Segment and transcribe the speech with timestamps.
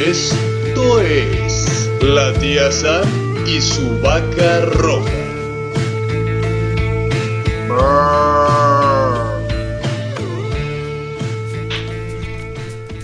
[0.00, 3.04] Esto es la tía Sam
[3.46, 5.10] y su vaca roja.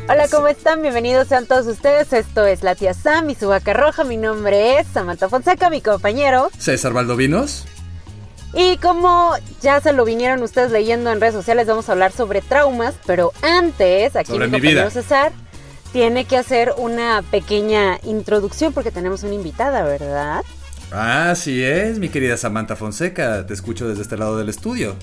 [0.09, 0.81] Hola, ¿cómo están?
[0.81, 2.15] Bienvenidos sean todos ustedes.
[2.15, 4.03] Esto es la tía Sam y su vaca roja.
[4.03, 6.49] Mi nombre es Samantha Fonseca, mi compañero.
[6.57, 7.67] César Valdovinos.
[8.55, 12.41] Y como ya se lo vinieron ustedes leyendo en redes sociales, vamos a hablar sobre
[12.41, 12.95] traumas.
[13.05, 14.91] Pero antes, aquí Sobre mi mi compañero vida.
[14.91, 15.33] César
[15.97, 20.43] tiene que hacer una pequeña introducción porque tenemos una invitada, ¿verdad?
[20.91, 23.47] Así es, mi querida Samantha Fonseca.
[23.47, 24.95] Te escucho desde este lado del estudio.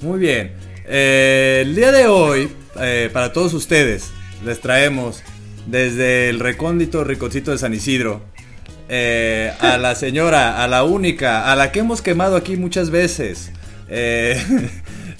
[0.00, 0.54] Muy bien.
[0.86, 2.48] Eh, el día de hoy,
[2.80, 4.10] eh, para todos ustedes,
[4.42, 5.22] les traemos
[5.66, 8.22] desde el recóndito ricocito de San Isidro
[8.88, 13.52] eh, a la señora, a la única, a la que hemos quemado aquí muchas veces.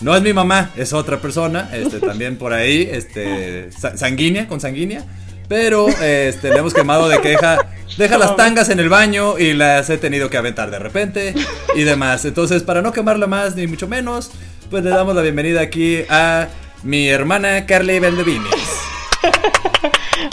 [0.00, 4.60] no es mi mamá, es otra persona, este, también por ahí, este, sa- sanguínea, con
[4.60, 5.04] sanguínea.
[5.48, 7.56] Pero este, le hemos quemado de que deja,
[7.96, 11.34] deja las tangas en el baño y las he tenido que aventar de repente
[11.74, 12.26] y demás.
[12.26, 14.30] Entonces, para no quemarla más ni mucho menos,
[14.68, 16.48] pues le damos la bienvenida aquí a
[16.82, 18.52] mi hermana Carly Valdevinis.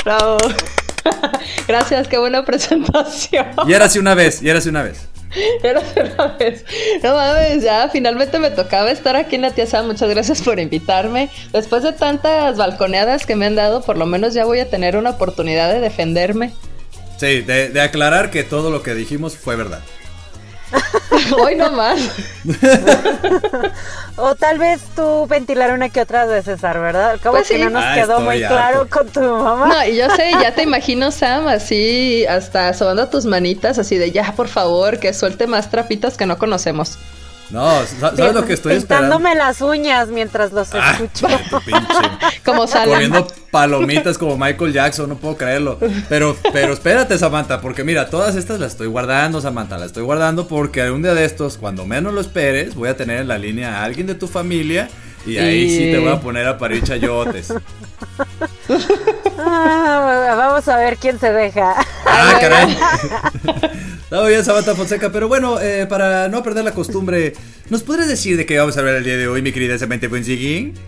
[0.03, 0.38] Bravo.
[1.67, 3.45] Gracias, qué buena presentación.
[3.67, 5.07] Y era así una vez, y era así una vez.
[5.64, 6.66] Era una vez.
[7.03, 9.88] No mames, ya finalmente me tocaba estar aquí en la tía Sam.
[9.88, 11.30] Muchas gracias por invitarme.
[11.52, 14.97] Después de tantas balconeadas que me han dado, por lo menos ya voy a tener
[14.97, 16.53] una oportunidad de defenderme.
[17.17, 19.81] Sí, de, de aclarar que todo lo que dijimos fue verdad.
[21.41, 21.99] Hoy no más.
[24.17, 27.11] O tal vez tú ventilar una que otra de César, ¿verdad?
[27.11, 27.63] Al cabo Pues que sí.
[27.63, 28.55] no nos Ah, quedó muy harto.
[28.55, 29.67] claro con tu mamá.
[29.67, 34.11] No, y yo sé, ya te imagino, Sam, así, hasta sobando tus manitas, así de
[34.11, 36.97] ya, por favor, que suelte más trapitos que no conocemos.
[37.51, 39.17] No, sa- ¿sabes lo que estoy esperando?
[39.17, 41.27] Pintándome las uñas mientras los Ah, escucho.
[42.43, 42.65] Como.
[42.67, 45.77] Comiendo palomitas como Michael Jackson, no puedo creerlo.
[46.09, 50.47] Pero, pero espérate, Samantha, porque mira, todas estas las estoy guardando, Samantha, las estoy guardando
[50.47, 53.79] porque un día de estos, cuando menos lo esperes, voy a tener en la línea
[53.79, 54.89] a alguien de tu familia
[55.25, 57.53] y ahí sí te voy a poner a parir chayotes.
[59.38, 61.75] Ah, vamos a ver quién se deja.
[62.06, 62.78] Ah, caray.
[64.03, 67.33] Está bien, Samantha Fonseca, pero bueno, eh, para no perder la costumbre,
[67.69, 70.07] ¿nos podrías decir de qué vamos a hablar el día de hoy, mi querida Samantha
[70.09, 70.79] Fonseca?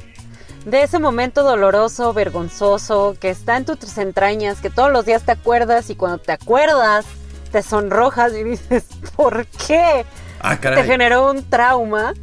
[0.66, 5.31] De ese momento doloroso, vergonzoso, que está en tus entrañas, que todos los días te
[5.31, 7.06] acuerdas y cuando te acuerdas
[7.51, 8.84] te sonrojas y dices,
[9.16, 10.06] ¿por qué?
[10.41, 10.84] Ah, Te caray.
[10.85, 12.13] generó un trauma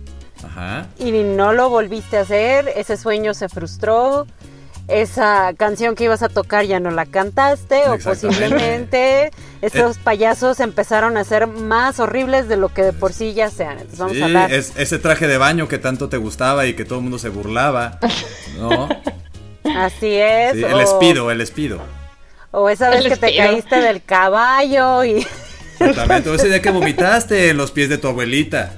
[0.44, 0.86] Ajá.
[0.98, 4.26] y no lo volviste a hacer, ese sueño se frustró,
[4.88, 9.30] esa canción que ibas a tocar ya no la cantaste o posiblemente
[9.62, 13.78] estos payasos empezaron a ser más horribles de lo que de por sí ya sean.
[13.78, 14.52] Entonces vamos Sí, a hablar.
[14.52, 17.28] es- ese traje de baño que tanto te gustaba y que todo el mundo se
[17.30, 17.98] burlaba,
[18.58, 18.88] ¿no?
[19.76, 20.52] Así es.
[20.54, 21.80] Sí, el espido, el espido.
[22.50, 25.26] O esa vez El que te caíste del caballo y
[25.80, 28.74] Exactamente, o ese día que vomitaste en los pies de tu abuelita.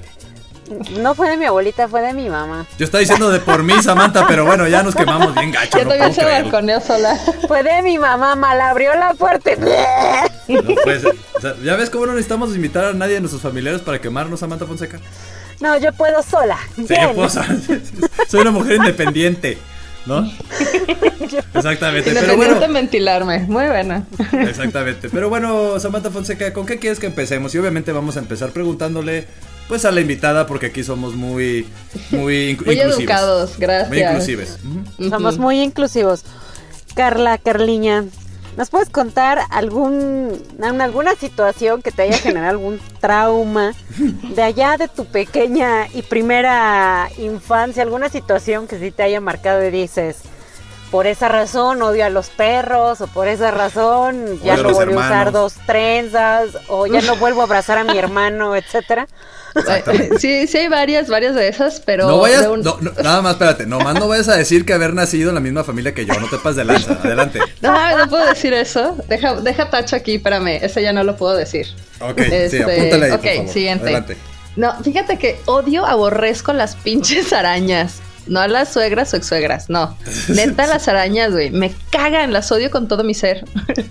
[1.00, 2.66] No fue de mi abuelita, fue de mi mamá.
[2.78, 5.84] Yo estaba diciendo de por mí, Samantha, pero bueno, ya nos quemamos bien gacho, Yo
[5.84, 7.16] no también se balconeó sola.
[7.46, 10.54] Fue de mi mamá, mal abrió la puerta y...
[10.54, 11.16] No puede ser.
[11.34, 14.40] O sea, ya ves cómo no necesitamos invitar a nadie de nuestros familiares para quemarnos,
[14.40, 15.00] Samantha Fonseca.
[15.60, 16.58] No, yo puedo sola.
[16.76, 17.12] Sí, Bien.
[17.14, 17.38] pues,
[18.28, 19.58] soy una mujer independiente,
[20.04, 20.30] ¿no?
[21.54, 22.60] Exactamente, pero Independiente bueno.
[22.60, 23.38] de ventilarme.
[23.40, 24.04] Muy buena.
[24.32, 25.08] Exactamente.
[25.08, 27.54] Pero bueno, Samantha Fonseca, ¿con qué quieres que empecemos?
[27.54, 29.26] Y obviamente vamos a empezar preguntándole
[29.68, 31.66] pues a la invitada porque aquí somos muy
[32.10, 32.98] muy, inc- Muy inclusivos.
[32.98, 33.88] educados, gracias.
[33.88, 34.58] Muy inclusives.
[35.10, 36.24] Somos muy inclusivos.
[36.94, 38.04] Carla, Carliña,
[38.56, 40.40] ¿nos puedes contar algún,
[40.80, 43.74] alguna situación que te haya generado algún trauma
[44.34, 47.82] de allá de tu pequeña y primera infancia?
[47.82, 50.16] ¿Alguna situación que sí te haya marcado y dices,
[50.90, 54.98] por esa razón odio a los perros o por esa razón ya no volví a
[54.98, 59.06] usar dos trenzas o ya no vuelvo a abrazar a mi hermano, etcétera?
[60.18, 63.32] Sí, sí hay varias, varias de esas, pero no vayas, un- no, no, nada más,
[63.32, 66.14] espérate, nomás no vayas a decir que haber nacido en la misma familia que yo,
[66.20, 67.40] no te pases de lanza, adelante.
[67.60, 68.96] No, no puedo decir eso.
[69.08, 70.58] Deja, deja tacho aquí, espérame.
[70.62, 71.66] Ese ya no lo puedo decir.
[72.00, 73.48] Ok, sí, Este, apúntale ahí, por ok, favor.
[73.52, 73.84] siguiente.
[73.84, 74.16] Adelante.
[74.56, 78.00] No, fíjate que odio, aborrezco las pinches arañas.
[78.26, 79.96] No a las suegras o exsuegras, no.
[80.28, 81.50] Neta, las arañas, güey.
[81.50, 83.44] Me cagan, las odio con todo mi ser.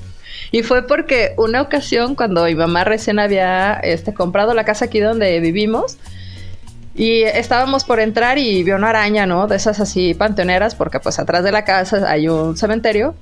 [0.51, 4.99] y fue porque una ocasión, cuando mi mamá recién había este, comprado la casa aquí
[4.99, 5.97] donde vivimos,
[6.97, 9.47] y estábamos por entrar y vio una araña, ¿no?
[9.47, 13.15] De esas así panteoneras, porque pues atrás de la casa hay un cementerio.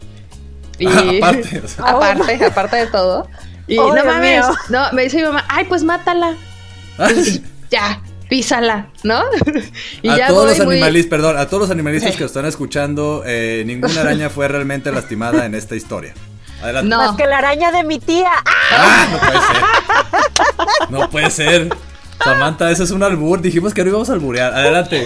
[0.78, 1.86] Y Ah, aparte, o sea.
[1.88, 3.28] aparte, aparte de todo.
[3.68, 4.56] Y Oh, no Dios mames, mío.
[4.69, 6.36] no, me dice mi mamá, ay, pues mátala.
[7.72, 9.22] Ya, písala, ¿no?
[10.04, 13.24] y a ya todos los muy- animalistas, perdón, a todos los animalistas que están escuchando,
[13.26, 16.14] eh, ninguna araña fue realmente lastimada en esta historia.
[16.63, 16.89] Adelante.
[16.89, 16.98] No.
[16.98, 18.31] Más que la araña de mi tía.
[18.71, 18.71] ¡Ah!
[18.71, 20.92] Ah, no puede ser.
[20.92, 21.69] No puede ser.
[22.24, 23.42] Samantha, ese es un albur.
[23.42, 24.54] Dijimos que no íbamos a alburear.
[24.54, 25.06] Adelante.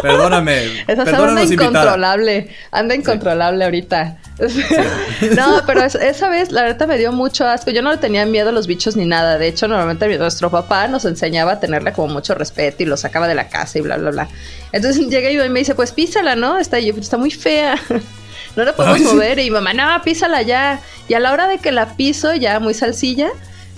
[0.00, 0.82] Perdóname.
[0.88, 1.68] Esa anda invitada.
[1.68, 2.48] incontrolable.
[2.70, 4.16] Anda incontrolable ahorita.
[5.36, 7.70] no, pero es- esa vez la verdad me dio mucho asco.
[7.70, 9.36] Yo no le tenía miedo a los bichos ni nada.
[9.38, 13.28] De hecho, normalmente nuestro papá nos enseñaba a tenerle como mucho respeto y lo sacaba
[13.28, 14.28] de la casa y bla, bla, bla.
[14.72, 16.58] Entonces llega y me dice, pues písala, ¿no?
[16.58, 17.78] Está, y yo, "Pero está muy fea.
[18.56, 19.12] No la podemos Ay, sí.
[19.14, 19.38] mover.
[19.38, 20.80] Y mi mamá, no, písala ya.
[21.08, 23.28] Y a la hora de que la piso, ya muy salsilla,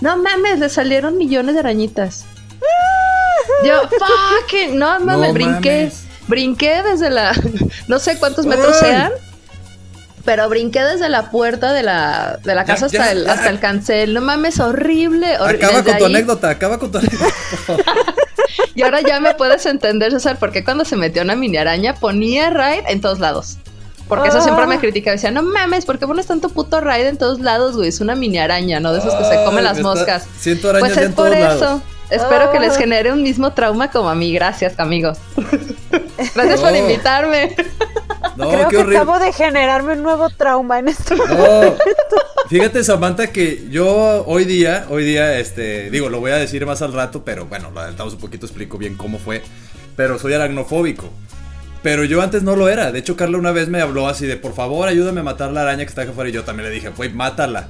[0.01, 2.25] no mames, le salieron millones de arañitas.
[3.65, 5.77] Yo, fucking, no mames, No brinqué.
[5.83, 6.03] mames.
[6.27, 7.33] Brinqué desde la.
[7.87, 8.89] No sé cuántos metros Ay.
[8.89, 9.11] sean.
[10.25, 13.31] Pero brinqué desde la puerta de la, de la casa ya, hasta, el, ya.
[13.33, 14.13] hasta el cancel.
[14.15, 15.37] No mames, horrible.
[15.39, 17.27] hor- Acaba desde con tu ahí- anécdota, acaba con tu anécdota.
[18.73, 22.49] Y ahora ya me puedes entender, César, porque cuando se metió una mini araña ponía
[22.49, 23.57] raid en todos lados.
[24.07, 24.79] Porque eso siempre me Ah.
[24.79, 25.13] criticaba.
[25.15, 27.89] Decía, no mames, ¿por qué pones tanto puto raid en todos lados, güey?
[27.89, 28.93] Es una mini araña, ¿no?
[28.93, 30.27] De esos que se comen las me está- moscas.
[30.39, 31.47] Siento arañas Pues es en por todos eso.
[31.65, 31.81] lados.
[32.11, 32.77] Espero que les Ah.
[32.77, 34.31] genere un mismo trauma como a mí.
[34.31, 35.17] Gracias, amigos.
[36.35, 37.55] Gracias por invitarme.
[38.37, 38.97] No, Creo qué que horrible.
[38.97, 41.15] acabo de generarme un nuevo trauma en esto.
[41.15, 41.75] No.
[42.49, 46.81] Fíjate, Samantha, que yo hoy día, hoy día, este, digo, lo voy a decir más
[46.83, 49.41] al rato, pero bueno, lo adelantamos un poquito, explico bien cómo fue.
[49.95, 51.09] Pero soy aracnofóbico.
[51.85, 52.91] Pero yo antes no lo era.
[52.91, 55.61] De hecho, Carla una vez me habló así de, por favor, ayúdame a matar la
[55.61, 56.31] araña que está acá afuera.
[56.31, 57.67] Y yo también le dije, güey, mátala.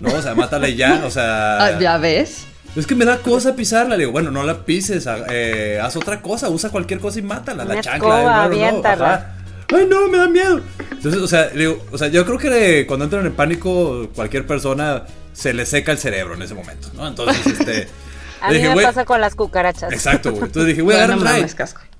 [0.00, 1.58] No, o sea, mátala y ya, o sea.
[1.62, 2.46] Ah, ya ves.
[2.74, 3.98] Es que me da cosa pisarla.
[3.98, 7.66] Le digo, bueno, no la pises, eh, haz otra cosa, usa cualquier cosa y mátala.
[7.66, 8.08] La Una chancla.
[8.08, 9.14] escoba, no, no, no, aviéntala.
[9.14, 9.36] ajá.
[9.76, 10.62] Ay, no, me da miedo.
[10.90, 14.46] Entonces, o sea, le digo, o sea, yo creo que cuando entran en pánico, cualquier
[14.46, 15.02] persona
[15.34, 17.06] se le seca el cerebro en ese momento, ¿no?
[17.06, 17.86] Entonces, este.
[18.40, 19.92] A mí dije, me pasa con las cucarachas.
[19.92, 20.44] Exacto, güey.
[20.44, 21.36] Entonces dije, güey, agarra.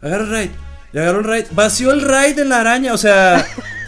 [0.00, 0.50] Agarra el
[1.00, 1.44] agarró el raid.
[1.52, 3.46] Vació el raid en la araña, o sea.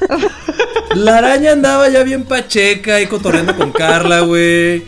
[0.95, 4.85] la araña andaba ya bien pacheca y cotorreando con Carla, güey.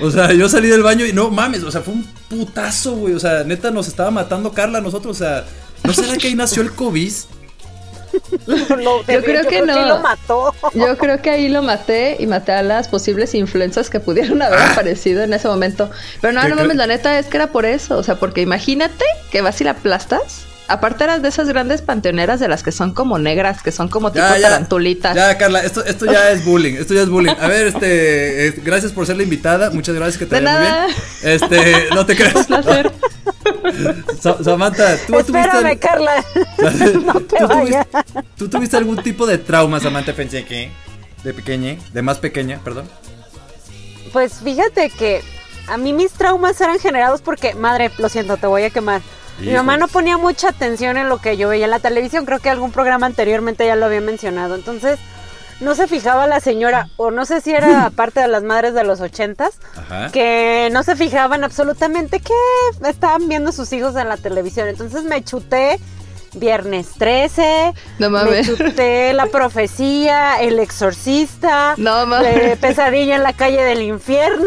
[0.00, 3.14] O sea, yo salí del baño y no mames, o sea, fue un putazo, güey.
[3.14, 5.44] O sea, neta nos estaba matando Carla a nosotros, o sea.
[5.84, 7.12] ¿No será que ahí nació el COVID?
[8.46, 9.86] Lo- Yo creo que no.
[9.88, 10.54] lo mató.
[10.74, 14.60] Yo creo que ahí lo maté y maté a las posibles influencias que pudieron haber
[14.60, 15.90] aparecido en ese momento.
[16.20, 16.44] Pero no, Ah.
[16.44, 17.96] ¿Qué no mames, la neta es que era por eso.
[17.98, 20.42] O sea, porque imagínate que vas y la aplastas.
[20.68, 24.10] Aparte eras de esas grandes panteoneras de las que son como negras, que son como
[24.12, 25.14] tipo tarantulitas.
[25.14, 26.74] Ya, Carla, esto, esto ya es bullying.
[26.74, 27.34] Esto ya es bullying.
[27.38, 28.46] A ver, este.
[28.48, 29.70] eh, gracias por ser la invitada.
[29.70, 30.86] Muchas gracias, que te De vaya muy nada.
[30.86, 30.96] bien.
[31.22, 32.34] Este, no te creas.
[32.36, 32.92] Un placer.
[34.20, 36.24] Sa- Samantha, tú Espérame, Carla.
[37.04, 37.86] no te ¿Tú vayas.
[37.90, 40.12] tuviste, ¿Tú tuviste algún tipo de trauma, Samantha?
[40.14, 40.70] Pensé que.
[41.24, 42.88] De pequeña, de más pequeña, perdón.
[44.12, 45.22] Pues fíjate que
[45.68, 49.00] a mí mis traumas eran generados porque, madre, lo siento, te voy a quemar.
[49.38, 52.38] Mi mamá no ponía mucha atención en lo que yo veía en la televisión, creo
[52.38, 54.54] que algún programa anteriormente ya lo había mencionado.
[54.54, 55.00] Entonces,
[55.60, 58.84] no se fijaba la señora, o no sé si era parte de las madres de
[58.84, 60.10] los ochentas, Ajá.
[60.12, 62.34] que no se fijaban absolutamente que
[62.88, 64.68] estaban viendo sus hijos en la televisión.
[64.68, 65.80] Entonces me chuté
[66.34, 68.46] Viernes 13, No me mames.
[68.46, 72.36] chuté La Profecía, El Exorcista, No mames.
[72.36, 74.46] eh, Pesadilla en la calle del infierno.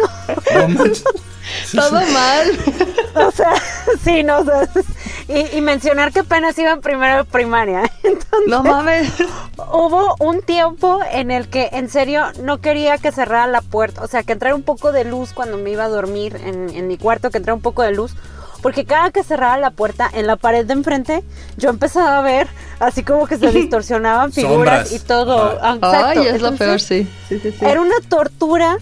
[1.74, 1.82] No.
[1.90, 2.52] Todo mal.
[3.16, 3.54] O sea,
[4.04, 4.68] sí, no, o sea,
[5.28, 7.84] y, y mencionar que apenas iba en primero de primaria.
[8.04, 9.12] Entonces, No mames.
[9.72, 14.08] hubo un tiempo en el que en serio no quería que cerrara la puerta, o
[14.08, 16.98] sea, que entrara un poco de luz cuando me iba a dormir en, en mi
[16.98, 18.16] cuarto, que entrara un poco de luz.
[18.66, 21.24] Porque cada que cerraba la puerta en la pared de enfrente,
[21.56, 22.48] yo empezaba a ver
[22.80, 24.92] así como que se distorsionaban figuras Sombras.
[24.92, 25.60] y todo.
[25.62, 26.20] Ah, exacto.
[26.22, 27.08] Ay, es lo peor, sí.
[27.30, 27.64] Sí, sí, sí.
[27.64, 28.78] Era una tortura.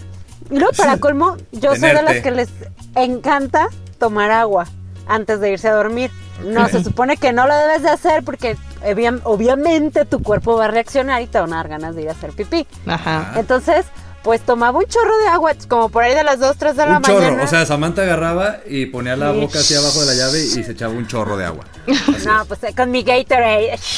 [0.50, 2.14] Y luego, para colmo, yo soy de Tenerte.
[2.14, 2.48] las que les
[2.94, 4.66] encanta tomar agua
[5.06, 6.10] antes de irse a dormir.
[6.46, 6.70] No, Ok.
[6.70, 10.68] se supone que no lo debes de hacer porque obvia- obviamente tu cuerpo va a
[10.68, 12.66] reaccionar y te van a dar ganas de ir a hacer pipí.
[12.86, 13.34] Ajá.
[13.36, 13.84] Entonces,
[14.24, 16.96] pues tomaba un chorro de agua, como por ahí de las 2, 3 de la
[16.96, 17.20] Un chorro.
[17.20, 17.42] mañana.
[17.42, 20.72] O sea, Samantha agarraba y ponía la boca así abajo de la llave y se
[20.72, 21.64] echaba un chorro de agua.
[22.24, 23.78] no, pues eh, con mi Gatorade.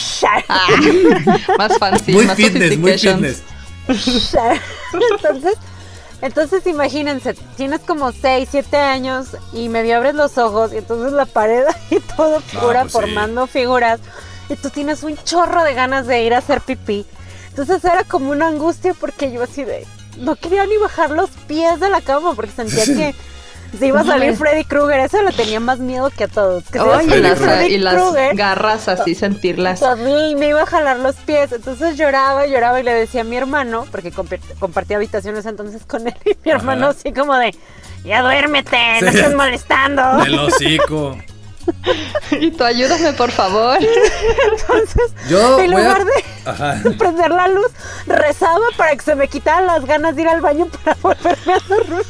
[0.48, 0.66] Ah,
[1.58, 3.42] más fancy, muy más fitness, muy fitness.
[5.12, 5.54] entonces,
[6.22, 11.26] entonces imagínense, tienes como 6, 7 años y medio abres los ojos y entonces la
[11.26, 12.98] pared y todo figura pues sí.
[12.98, 14.00] formando figuras
[14.48, 17.04] y tú tienes un chorro de ganas de ir a hacer pipí.
[17.50, 19.86] Entonces era como una angustia porque yo así de
[20.18, 23.14] no quería ni bajar los pies de la cama porque sentía que
[23.78, 24.36] se iba a salir.
[24.36, 25.00] Freddy Krueger.
[25.00, 26.64] Eso le tenía más miedo que a todos.
[26.64, 28.36] Que se iba a Ay, y las, Freddy y las Krueger.
[28.36, 29.82] garras así, sentirlas.
[29.82, 33.24] A mí me iba a jalar los pies, entonces lloraba, lloraba y le decía a
[33.24, 34.12] mi hermano, porque
[34.58, 36.96] compartía habitaciones entonces con él, y mi hermano Ajá.
[36.98, 37.54] así como de,
[38.04, 40.24] ya duérmete, no estés molestando.
[40.24, 41.16] El hocico.
[42.40, 43.78] y tú ayúdame, por favor.
[43.80, 46.12] Entonces, Yo en a- lugar de
[46.44, 46.80] Ajá.
[46.98, 47.66] prender la luz,
[48.06, 51.58] rezaba para que se me quitaran las ganas de ir al baño para volverme a
[51.68, 52.04] dormir.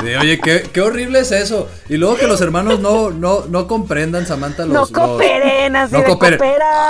[0.00, 1.68] Sí, oye, qué, qué horrible es eso.
[1.88, 4.72] Y luego que los hermanos no, no, no comprendan, Samantha, los.
[4.72, 6.40] no los- cooperen así no cooperen.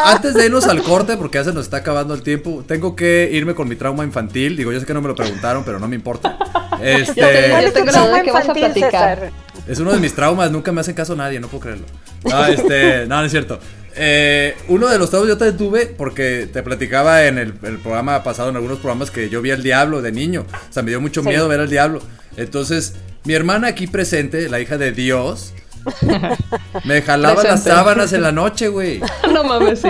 [0.04, 3.28] Antes de irnos al corte, porque ya se nos está acabando el tiempo, tengo que
[3.32, 4.56] irme con mi trauma infantil.
[4.56, 6.36] Digo, yo sé que no me lo preguntaron, pero no me importa.
[6.80, 9.30] Este, Yo tengo la duda qué vas a platicar.
[9.66, 11.86] Es uno de mis traumas, nunca me hacen caso nadie, no puedo creerlo.
[12.24, 13.58] No, este, no, no es cierto.
[13.98, 18.22] Eh, uno de los traumas yo te tuve porque te platicaba en el, el programa
[18.22, 20.44] pasado, en algunos programas, que yo vi al diablo de niño.
[20.52, 21.28] O sea, me dio mucho Sí.
[21.28, 22.00] miedo ver al diablo.
[22.36, 22.94] Entonces,
[23.24, 25.54] mi hermana aquí presente, la hija de Dios,
[26.84, 29.00] me jalaba las sábanas en la noche, güey.
[29.32, 29.88] no mames, sí.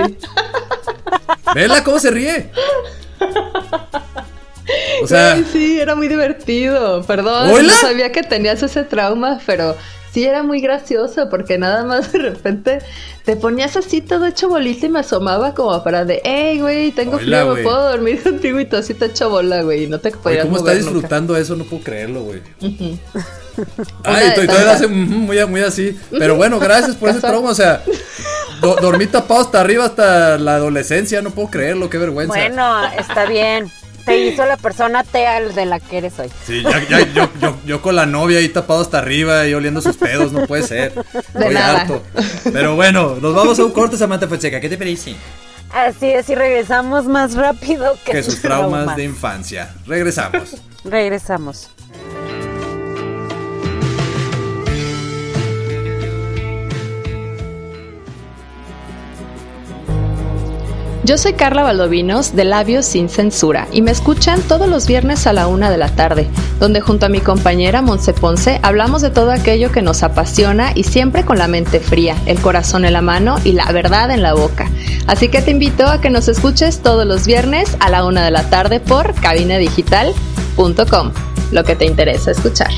[1.54, 2.50] Vela cómo se ríe.
[5.02, 7.02] O sea, Ay, sí, era muy divertido.
[7.04, 7.62] Perdón, ¿Hola?
[7.75, 9.76] no sabía que tenías ese trauma, pero
[10.12, 12.78] sí era muy gracioso porque nada más de repente
[13.25, 17.16] te ponías así todo hecho bolita y me asomaba como para de, hey, güey, tengo
[17.16, 20.00] Hola, frío, me puedo dormir contigo y tú así te hecho bola, güey, y no
[20.00, 20.92] te podías ¿cómo está mover nunca.
[20.92, 21.54] disfrutando eso?
[21.56, 22.40] No puedo creerlo, güey.
[24.04, 25.99] Ay, estoy todavía hace muy, muy así.
[26.11, 27.50] Pero bueno, gracias por ese trauma.
[27.50, 27.82] O sea,
[28.61, 31.23] do- dormí tapado hasta arriba hasta la adolescencia.
[31.23, 32.35] No puedo creerlo, qué vergüenza.
[32.35, 33.70] Bueno, está bien.
[34.07, 36.31] Te hizo la persona tea de la que eres hoy.
[36.47, 39.83] Sí, ya, ya, yo, yo, yo con la novia ahí tapado hasta arriba y oliendo
[39.83, 40.93] sus pedos, no puede ser.
[41.13, 41.81] Estoy nada.
[41.83, 42.03] harto.
[42.53, 44.61] Pero bueno, nos vamos a un corte, Samantha Fonseca.
[44.61, 45.17] ¿Qué te parece?
[45.73, 49.75] Así es, y regresamos más rápido que, Que sus traumas de infancia.
[49.87, 50.57] Regresamos.
[50.85, 51.69] Regresamos.
[61.07, 65.33] Yo soy Carla Valdovinos de Labios Sin Censura y me escuchan todos los viernes a
[65.33, 69.31] la una de la tarde, donde junto a mi compañera Monse Ponce hablamos de todo
[69.31, 73.37] aquello que nos apasiona y siempre con la mente fría, el corazón en la mano
[73.45, 74.69] y la verdad en la boca.
[75.07, 78.33] Así que te invito a que nos escuches todos los viernes a la una de
[78.33, 81.13] la tarde por cabinadigital.com,
[81.53, 82.73] lo que te interesa escuchar.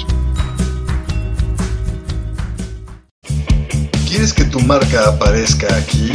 [4.28, 6.12] ¿Quieres que tu marca aparezca aquí?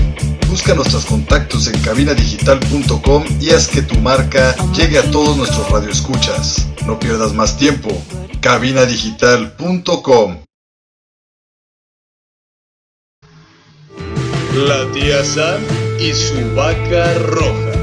[0.48, 6.68] Busca nuestros contactos en cabinadigital.com y haz que tu marca llegue a todos nuestros radioescuchas.
[6.86, 7.90] No pierdas más tiempo.
[8.40, 10.44] cabinadigital.com
[14.68, 15.64] La tía Sam
[16.00, 17.74] y su vaca roja.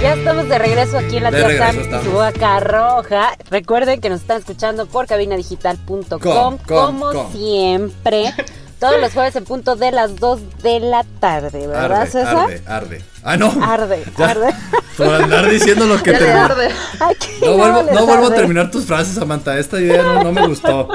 [0.00, 3.36] Ya estamos de regreso aquí en la De tía Sam y su vaca roja.
[3.50, 7.32] Recuerden que nos están escuchando por cabinadigital.com Com, com, como com.
[7.32, 8.32] siempre.
[8.78, 12.36] Todos los jueves en punto de las 2 de la tarde, ¿verdad, Arde, César?
[12.38, 13.02] arde, arde.
[13.22, 13.52] Ah, no.
[13.62, 14.30] Arde, Ya.
[14.30, 14.54] arde.
[14.96, 16.32] Por andar diciendo lo que te.
[16.32, 16.70] arde.
[16.98, 19.58] Ay, No vuelvo, no vuelvo a terminar tus frases, Samantha.
[19.58, 20.88] Esta idea no, no me gustó.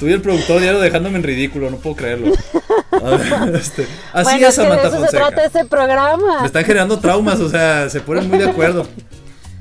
[0.00, 2.32] Y el productor diario dejándome en ridículo, no puedo creerlo.
[2.90, 5.26] Ver, este, así bueno, es, Samantha eso se Fonseca.
[5.28, 6.40] trata ese programa.
[6.40, 8.86] Me están generando traumas, o sea, se ponen muy de acuerdo.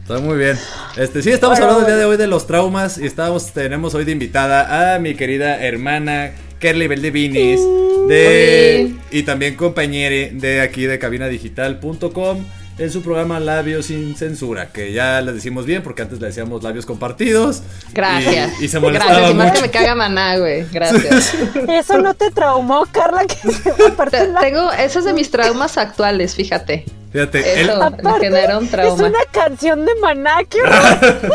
[0.01, 0.57] Está muy bien.
[0.97, 3.95] Este, sí, estamos Bueno, hablando el día de hoy de los traumas y estamos, tenemos
[3.95, 7.59] hoy de invitada a mi querida hermana Kerly Beldevinis
[8.07, 12.45] de y también compañera de aquí de cabinadigital.com
[12.77, 16.61] en su programa Labios sin censura, que ya le decimos bien porque antes le decíamos
[16.61, 17.61] labios compartidos.
[17.93, 18.51] Gracias.
[18.61, 19.31] Y, y se molestaba Gracias.
[19.31, 19.55] Y más mucho.
[19.61, 20.65] que me caga maná, güey.
[20.73, 21.33] Gracias.
[21.69, 23.37] Eso no te traumó, Carla, que
[23.87, 26.83] aparte Te- la- Tengo, eso es de mis traumas actuales, fíjate.
[27.13, 29.05] Fíjate, él- Eso me aparte genera un es trauma.
[29.07, 31.31] una canción de Maná, qué horror.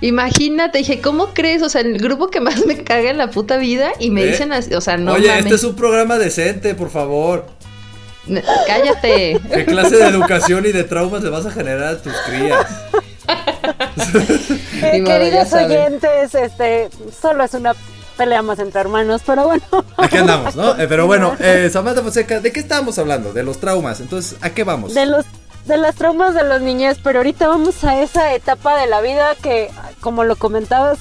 [0.00, 1.62] Imagínate, dije, ¿cómo crees?
[1.62, 4.26] O sea, el grupo que más me caga en la puta vida y me ¿Eh?
[4.26, 5.44] dicen así, o sea, no Oye, mames.
[5.44, 7.46] este es un programa decente, por favor.
[8.66, 9.40] Cállate.
[9.52, 12.66] ¿Qué clase de educación y de traumas le vas a generar a tus crías?
[14.82, 16.90] Eh, modo, queridos oyentes, este,
[17.20, 17.74] solo es una
[18.16, 19.62] pelea más entre hermanos, pero bueno.
[19.96, 20.78] Aquí andamos, ¿no?
[20.78, 23.32] Eh, pero bueno, eh, Samantha Fonseca, ¿de qué estábamos hablando?
[23.32, 24.00] De los traumas.
[24.00, 24.94] Entonces, ¿a qué vamos?
[24.94, 25.24] De los
[25.66, 29.34] de las traumas de los niñez, pero ahorita vamos a esa etapa de la vida
[29.42, 30.98] que, como lo comentabas,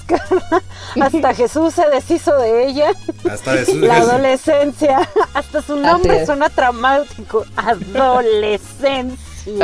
[1.01, 2.91] hasta Jesús se deshizo de ella.
[3.29, 7.45] Hasta La adolescencia, hasta su nombre suena traumático.
[7.57, 9.17] Adolescencia.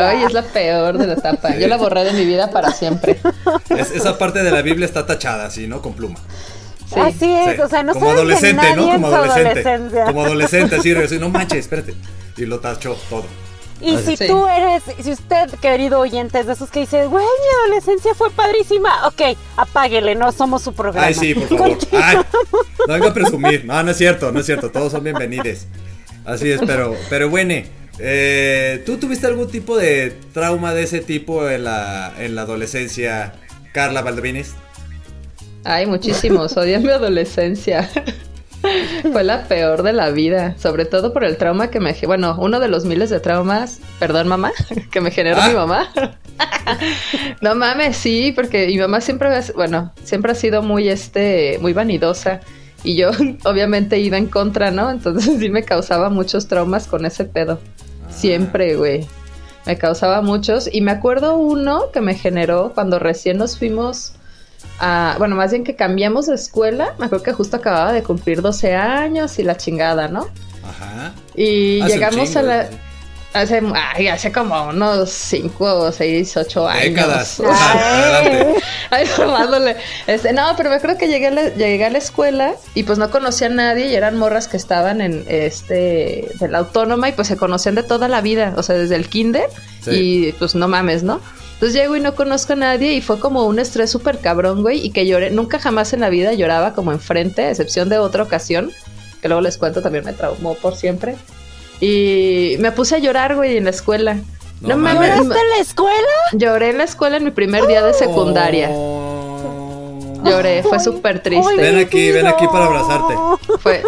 [0.09, 1.55] Ay, es la peor de la etapa.
[1.55, 3.17] Yo la borré de mi vida para siempre.
[3.69, 5.81] Es- esa parte de la Biblia está tachada, así, ¿no?
[5.81, 6.19] Con pluma.
[6.93, 6.99] Sí.
[6.99, 8.83] Así es, Sí, o sea, no Como adolescente, nadie ¿no?
[8.87, 9.49] en Como su adolescente.
[9.69, 10.05] adolescencia.
[10.05, 11.93] Como adolescente, así, no manches, espérate.
[12.35, 13.23] Y lo tachó todo.
[13.81, 14.27] Y si Sí.
[14.27, 18.29] tú eres, si usted, querido oyente, es de esos que dice, güey, mi adolescencia fue
[18.31, 21.07] padrísima, ok, apáguele, no somos su programa.
[21.07, 21.77] Ay, sí, por favor.
[21.93, 22.17] Ay,
[22.87, 23.63] no venga a presumir.
[23.65, 24.69] No, no es cierto, no es cierto.
[24.69, 25.65] Todos son bienvenidos.
[26.25, 27.53] Así es, pero, pero bueno.
[28.01, 33.33] Eh, ¿Tú tuviste algún tipo de trauma de ese tipo en la, en la adolescencia,
[33.73, 34.53] Carla Valdovinis?
[35.65, 36.55] Ay, muchísimos.
[36.55, 37.89] Odié mi adolescencia.
[39.11, 41.95] Fue la peor de la vida, sobre todo por el trauma que me...
[42.05, 44.51] Bueno, uno de los miles de traumas, perdón mamá,
[44.91, 45.53] que me generó mi Ah.
[45.53, 45.89] mamá.
[47.41, 51.73] no mames, sí, porque mi mamá siempre, ha- bueno, siempre ha sido muy, este, muy
[51.73, 52.39] vanidosa.
[52.83, 53.11] Y yo
[53.43, 54.89] obviamente iba en contra, ¿no?
[54.89, 57.59] Entonces sí me causaba muchos traumas con ese pedo.
[58.09, 59.05] Siempre, güey.
[59.65, 60.69] Me causaba muchos.
[60.71, 64.13] Y me acuerdo uno que me generó cuando recién nos fuimos
[64.79, 65.15] a.
[65.17, 66.93] Bueno, más bien que cambiamos de escuela.
[66.97, 70.27] Me acuerdo que justo acababa de cumplir 12 años y la chingada, ¿no?
[70.67, 71.13] Ajá.
[71.35, 72.69] Y Hace llegamos chingo, a la.
[73.31, 76.83] Hace, ay, hace como unos 5, 6, 8 años.
[76.83, 77.39] Décadas.
[77.47, 78.55] Ay.
[78.91, 79.05] Ay.
[80.07, 82.97] Este, no, pero me acuerdo que llegué a, la, llegué a la escuela y pues
[82.97, 87.11] no conocía a nadie y eran morras que estaban en este de la autónoma y
[87.11, 89.45] pues se conocían de toda la vida, o sea, desde el kinder
[89.81, 89.91] Sí.
[89.91, 91.21] y pues no mames, ¿no?
[91.59, 94.79] Entonces llego y no conozco a nadie y fue como un estrés súper cabrón, güey,
[94.85, 98.23] y que lloré, nunca jamás en la vida lloraba como enfrente, a excepción de otra
[98.23, 98.71] ocasión,
[99.21, 101.17] que luego les cuento, también me traumó por siempre.
[101.81, 104.15] Y me puse a llorar, güey, en la escuela.
[104.61, 105.97] No No, ¿Lloraste en la escuela?
[106.31, 108.69] lloré en la escuela en mi primer día de secundaria.
[108.71, 110.21] Oh.
[110.23, 111.55] Lloré, fue súper ay, triste.
[111.57, 113.15] Ven aquí, ven aquí para abrazarte.
[113.59, 113.83] Fue,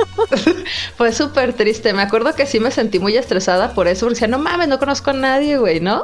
[0.97, 1.93] fue súper triste.
[1.93, 4.05] Me acuerdo que sí me sentí muy estresada por eso.
[4.05, 6.03] Porque decía, no mames, no conozco a nadie, güey, ¿no?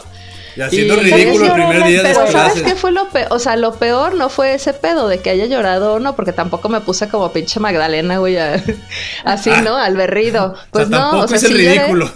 [0.58, 3.28] Y haciendo Y- ridículo el primer día de Pero ¿sabes qué fue lo peor?
[3.32, 6.34] O sea, lo peor no fue ese pedo de que haya llorado o no, porque
[6.34, 8.64] tampoco me puse como pinche Magdalena, güey, a-
[9.24, 9.78] así, ¿no?
[9.78, 10.56] Al berrido.
[10.72, 11.64] Pues o sea, no, tampoco o sea, sí lloré.
[11.78, 12.12] ridículo.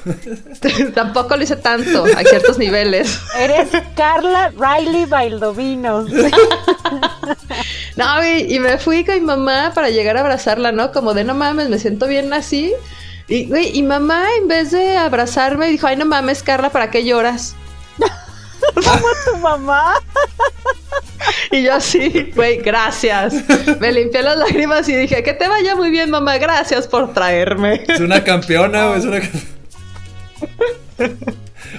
[0.95, 3.19] tampoco lo hice tanto, a ciertos niveles.
[3.39, 6.09] Eres Carla Riley Baldovinos.
[7.95, 10.91] No, güey, y me fui con mi mamá para llegar a abrazarla, ¿no?
[10.91, 12.73] Como de no mames, me siento bien así.
[13.27, 17.03] Y, güey, y mamá, en vez de abrazarme, dijo, ay, no mames, Carla, ¿para qué
[17.05, 17.55] lloras?
[19.25, 19.95] Tu mamá.
[21.51, 23.33] Y yo así, güey, gracias.
[23.79, 27.83] Me limpié las lágrimas y dije, que te vaya muy bien, mamá, gracias por traerme.
[27.87, 29.21] Es una campeona, güey, es una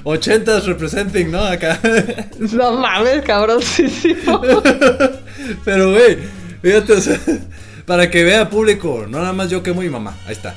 [0.04, 1.40] Ochentas representing, ¿no?
[1.40, 1.78] Acá.
[2.38, 4.40] No mames, cabroncísimo.
[5.64, 6.18] Pero, güey,
[6.60, 7.18] fíjate, o sea,
[7.86, 10.16] para que vea público, no nada más yo quemo a mi mamá.
[10.26, 10.54] Ahí está.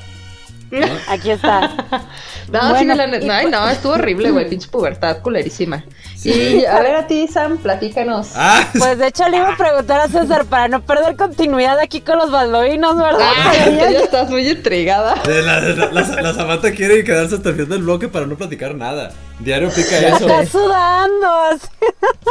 [1.08, 2.08] Aquí está.
[2.52, 5.84] No, sí, Bueno, la net- y ay, pues- no, estuvo horrible, güey, pinche pubertad culerísima.
[6.16, 6.32] Sí.
[6.62, 8.30] Y a ver a ti, Sam, platícanos.
[8.36, 12.02] Ah, Pues de hecho le iba a preguntar a César para no perder continuidad aquí
[12.02, 13.30] con los baldovinos, ¿verdad?
[13.36, 15.16] Ah, ya- estás muy intrigada.
[15.26, 18.74] la, la, la- la Samantha quiere quedarse hasta el final del bloque para no platicar
[18.76, 19.12] nada.
[19.40, 20.28] Diario pica eso.
[20.28, 21.28] Está sudando.
[21.52, 21.68] así.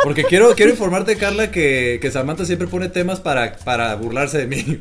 [0.03, 4.47] Porque quiero, quiero informarte, Carla, que, que Samantha siempre pone temas para, para burlarse de
[4.47, 4.81] mí.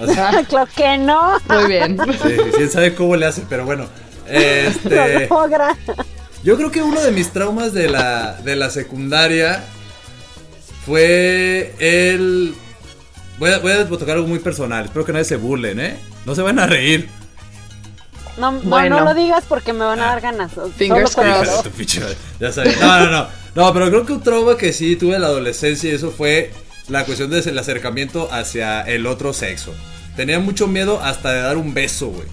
[0.00, 1.38] O sea, Claro que no.
[1.48, 1.96] muy bien.
[2.22, 3.86] sí, sí, sabe cómo le hace, pero bueno.
[4.30, 5.76] Lo Este, logra.
[6.44, 9.62] yo creo que uno de mis traumas de la, de la secundaria
[10.86, 12.54] fue el...
[13.38, 15.98] Voy a, voy a tocar algo muy personal, espero que nadie se burlen, ¿eh?
[16.26, 17.08] No se van a reír.
[18.36, 18.98] No, no, Bueno.
[19.00, 20.52] no lo digas porque me van a dar ganas.
[20.76, 21.70] Fingers crossed.
[22.38, 22.78] Ya sabes.
[22.80, 23.26] No, no, no.
[23.54, 26.52] No, pero creo que un trauma que sí tuve en la adolescencia y eso fue
[26.88, 29.74] la cuestión del acercamiento hacia el otro sexo.
[30.16, 32.28] Tenía mucho miedo hasta de dar un beso, güey.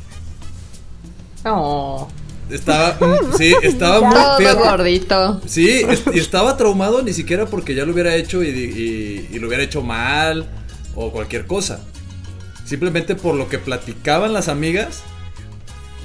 [1.50, 2.08] Oh,
[2.50, 5.42] Estaba, mm, sí, estaba muy, fíjate, gordito.
[5.46, 5.82] sí,
[6.14, 9.82] estaba traumado ni siquiera porque ya lo hubiera hecho y, y- y lo hubiera hecho
[9.82, 10.48] mal
[10.96, 11.82] o cualquier cosa.
[12.66, 15.02] Simplemente por lo que platicaban las amigas,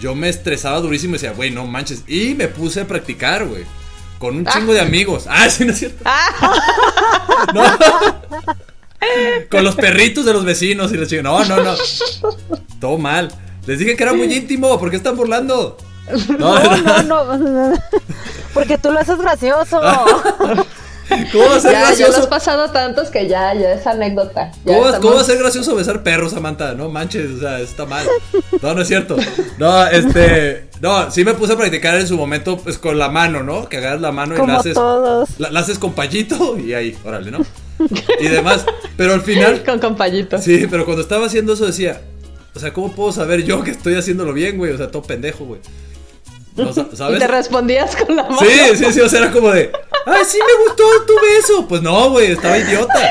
[0.00, 2.02] yo me estresaba durísimo y decía, güey, no manches.
[2.09, 3.64] Y me puse a practicar, güey.
[4.18, 5.24] Con un chingo de amigos.
[5.28, 6.05] Ah, sí, no es cierto.
[7.55, 7.64] No.
[9.50, 11.22] Con los perritos de los vecinos y la chica.
[11.22, 11.74] No, no, no.
[12.81, 13.28] Todo mal.
[13.66, 14.79] Les dije que era muy íntimo.
[14.79, 15.77] ¿Por qué están burlando?
[16.38, 16.59] No,
[17.05, 17.72] No, no, no.
[18.55, 19.81] Porque tú lo haces gracioso.
[21.33, 22.29] ¿Cómo va a ser Ya, ya lo has gracioso?
[22.31, 24.51] pasado tantos que ya, ya es anécdota.
[24.64, 26.72] Ya ¿Cómo, cómo va a ser gracioso besar perros, Samantha?
[26.75, 28.07] No manches, o sea, está mal.
[28.62, 29.16] No, no es cierto.
[29.59, 30.68] No, este.
[30.81, 33.68] No, sí me puse a practicar en su momento, pues con la mano, ¿no?
[33.68, 34.75] Que agarras la mano y la haces.
[34.75, 35.29] todos.
[35.38, 37.38] La, la haces con payito y ahí, órale, ¿no?
[38.20, 38.64] Y demás.
[38.96, 39.62] Pero al final.
[39.64, 40.38] Con compañito.
[40.40, 42.01] Sí, pero cuando estaba haciendo eso decía.
[42.55, 44.73] O sea, ¿cómo puedo saber yo que estoy haciéndolo bien, güey?
[44.73, 45.61] O sea, todo pendejo, güey.
[46.57, 47.19] No, sa- Y ¿Sabes?
[47.19, 48.38] te respondías con la mano.
[48.41, 49.71] Sí, sí, sí, o sea, era como de,
[50.07, 51.67] ay, sí me gustó tu beso.
[51.69, 53.11] Pues no, güey, estaba idiota.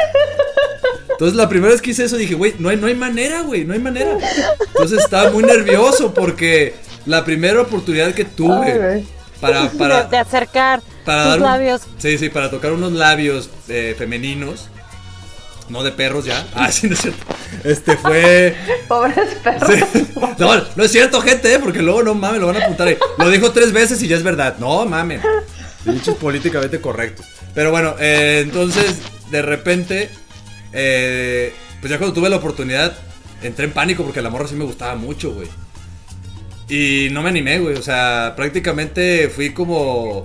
[1.10, 3.64] Entonces la primera vez que hice eso dije, güey, no hay, no hay manera, güey,
[3.66, 4.18] no hay manera.
[4.68, 6.74] Entonces estaba muy nervioso porque
[7.06, 9.06] la primera oportunidad que tuve
[9.40, 11.82] para, para, de, de acercar para tus dar un- labios.
[12.00, 14.70] sí, sí, para tocar unos labios eh, femeninos.
[15.72, 16.46] No de perros ya.
[16.54, 17.26] Ah, sí, no es cierto.
[17.64, 18.56] Este fue.
[18.88, 19.70] Pobres perros.
[19.70, 20.08] Sí.
[20.38, 21.60] No, no es cierto, gente, ¿eh?
[21.60, 22.98] porque luego no mames, lo van a apuntar ahí.
[23.18, 24.58] Lo dijo tres veces y ya es verdad.
[24.60, 25.22] No mames.
[25.86, 27.26] Dichos políticamente correctos.
[27.56, 28.98] Pero bueno, eh, entonces,
[29.32, 30.10] de repente,
[30.74, 32.96] eh, pues ya cuando tuve la oportunidad,
[33.42, 35.48] entré en pánico porque la morra sí me gustaba mucho, güey.
[36.70, 37.76] Y no me animé, güey.
[37.76, 40.24] O sea, prácticamente fui como.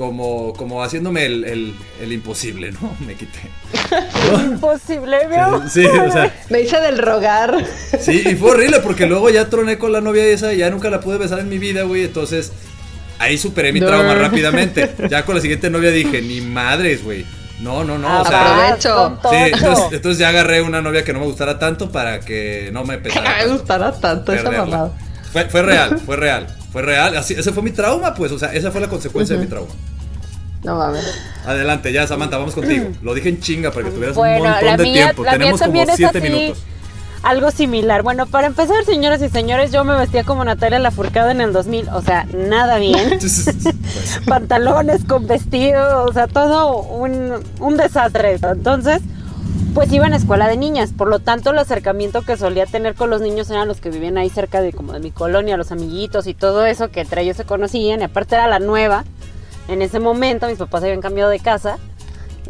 [0.00, 2.96] Como, como haciéndome el, el, el imposible, ¿no?
[3.06, 3.38] Me quité.
[4.44, 5.68] Imposible, amor.
[5.68, 7.54] Sí, o sea, Me hice del rogar.
[8.00, 10.88] Sí, y fue horrible porque luego ya troné con la novia esa y ya nunca
[10.88, 12.04] la pude besar en mi vida, güey.
[12.04, 12.50] Entonces,
[13.18, 13.88] ahí superé mi No.
[13.88, 14.90] trauma rápidamente.
[15.10, 17.26] Ya con la siguiente novia dije, ni madres, güey.
[17.60, 18.22] No, no, no.
[18.22, 19.18] O sea, Aprovecho.
[19.30, 22.84] sí, entonces, entonces ya agarré una novia que no me gustara tanto para que no
[22.84, 23.36] me Que pesara.
[23.44, 24.92] me gustara tanto esa mamada.
[25.30, 26.46] Fue, fue real, fue real.
[26.72, 27.16] Fue real.
[27.18, 28.32] Así, ese fue mi trauma, pues.
[28.32, 29.70] O sea, esa fue la consecuencia de mi trauma.
[30.62, 31.04] No mames.
[31.46, 32.90] Adelante, ya, Samantha, vamos contigo.
[33.02, 35.24] Lo dije en chinga para que tuvieras Bueno, un montón la de mía, tiempo.
[35.24, 36.28] la mía Tenemos como también es 7 así.
[36.30, 36.62] minutos.
[37.22, 38.02] Algo similar.
[38.02, 41.88] Bueno, para empezar, señoras y señores, yo me vestía como Natalia Lafourcade en el 2000.
[41.90, 43.10] O sea, nada bien.
[43.18, 43.50] Pues,
[44.26, 48.38] Pantalones con vestido, o sea, todo un, un desastre.
[48.42, 49.02] Entonces,
[49.74, 50.92] pues iba en escuela de niñas.
[50.96, 54.16] Por lo tanto, el acercamiento que solía tener con los niños eran los que vivían
[54.16, 57.36] ahí cerca de como de mi colonia, los amiguitos y todo eso, que entre ellos
[57.36, 58.00] se conocían.
[58.00, 59.04] Y aparte era la nueva.
[59.68, 61.78] En ese momento, mis papás habían cambiado de casa.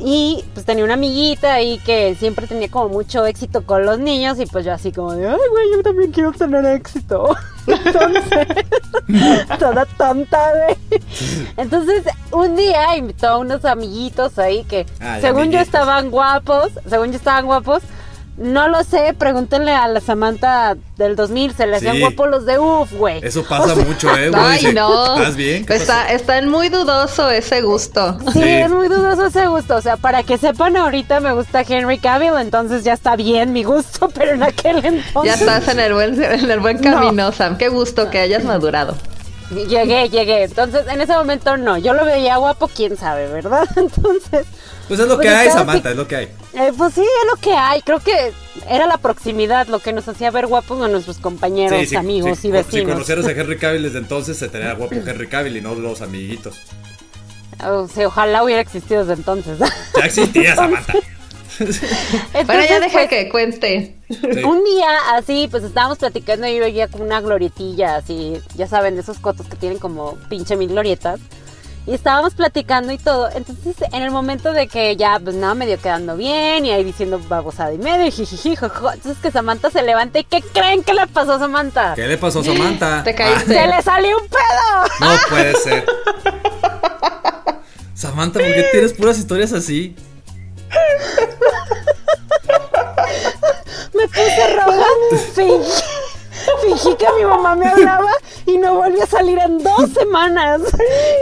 [0.03, 4.41] Y pues tenía una amiguita ahí que siempre tenía como mucho éxito con los niños
[4.41, 7.37] y pues yo así como de, ay güey, yo también quiero tener éxito.
[7.67, 8.47] Entonces,
[9.59, 11.03] toda tonta, güey.
[11.59, 17.11] Entonces, un día invitó a unos amiguitos ahí que Ay, según yo estaban guapos, según
[17.11, 17.83] yo estaban guapos.
[18.41, 22.01] No lo sé, pregúntenle a la Samantha del 2000, se le hacían Sí.
[22.01, 23.21] guapos los de UF, güey.
[23.23, 24.43] Eso pasa mucho, eh, güey.
[24.43, 25.17] Ay, Dice, no.
[25.19, 25.67] ¿Estás bien?
[25.67, 28.17] ¿Qué Está, está en muy dudoso ese gusto.
[28.33, 28.49] Sí, Sí.
[28.49, 29.77] es muy dudoso ese gusto.
[29.77, 33.63] O sea, para que sepan, ahorita me gusta Henry Cavill, entonces ya está bien mi
[33.63, 35.23] gusto, pero en aquel entonces.
[35.25, 37.59] Ya estás en el buen, en el buen camino, Sam.
[37.59, 38.97] Qué gusto que hayas madurado.
[39.51, 40.45] Llegué, llegué.
[40.45, 41.77] Entonces, en ese momento no.
[41.77, 43.69] Yo lo veía guapo, quién sabe, ¿verdad?
[43.77, 44.47] Entonces,
[44.91, 46.25] Pues es lo pues que hay, Samantha, es lo que hay.
[46.53, 47.81] eh, pues sí, es lo que hay.
[47.83, 48.33] Creo que
[48.69, 52.41] era la proximidad lo que nos hacía ver guapos a nuestros compañeros, Sí, sí, amigos
[52.41, 52.93] sí, y Si vecinos.
[52.95, 56.57] conocieras a Henry Cavill desde entonces, se tenía guapo Henry Cavill y no los amiguitos.
[57.65, 59.61] O sea, ojalá hubiera existido desde entonces.
[59.97, 60.95] Ya existía, Samantha.
[62.47, 63.97] Bueno, ya deja pues, que cuente.
[64.45, 68.95] Un día así, pues estábamos platicando y yo veía como una glorietilla, así, ya saben,
[68.95, 71.21] de esos cotos que tienen como pinche mil glorietas.
[71.87, 73.31] Y estábamos platicando y todo.
[73.35, 77.19] Entonces, en el momento de que ya, pues nada, medio quedando bien y ahí diciendo
[77.29, 78.93] babosada y medio, y jijiji, jojo.
[78.93, 81.95] Entonces que Samantha se levanta y ¿qué creen que le pasó a Samantha?
[81.95, 83.03] ¿Qué le pasó a Samantha?
[83.05, 83.55] Te caíste.
[83.55, 84.91] ¡Se le salió un pedo!
[85.01, 85.85] Ah, no puede ser.
[87.95, 89.95] Samantha, ¿por qué tienes puras historias así?
[93.95, 94.87] Me puse roja,
[95.35, 95.83] fingí,
[96.63, 98.11] fingí que mi mamá me hablaba
[98.47, 100.61] y no volví a salir en dos semanas.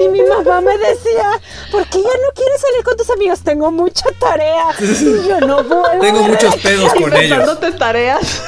[0.00, 3.40] Y mi mamá me decía, ¿por qué ya no quieres salir con tus amigos?
[3.40, 4.66] Tengo mucha tarea.
[4.80, 6.00] Y yo no vuelvo.
[6.00, 7.22] Tengo muchos pedos con ellos.
[7.24, 8.42] Inventándote tareas.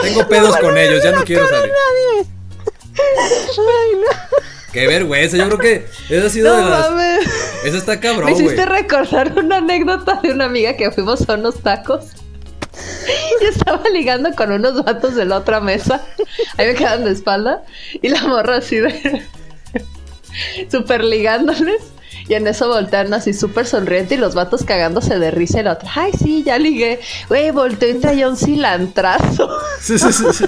[0.00, 1.72] Tengo pedos con ellos, ya no quiero salir.
[1.72, 2.26] Nadie.
[2.98, 4.38] Ay, no.
[4.72, 6.90] Qué vergüenza, yo creo que esa ha sido No de las.
[6.90, 7.26] mames.
[7.64, 11.62] Esa está cabrón, Me hiciste recordar una anécdota de una amiga que fuimos a unos
[11.62, 12.04] tacos.
[13.40, 16.02] Y estaba ligando con unos vatos de la otra mesa.
[16.56, 17.64] Ahí me quedan de espalda.
[18.02, 19.22] Y la morra así de.
[20.70, 21.82] Súper ligándoles.
[22.28, 25.72] Y en eso voltean así súper sonriente y los vatos cagándose de risa y la
[25.74, 27.00] otra, ay sí, ya ligué.
[27.28, 29.48] Güey, volteó y traía un cilantrazo.
[29.80, 30.44] Sí, sí, sí, sí.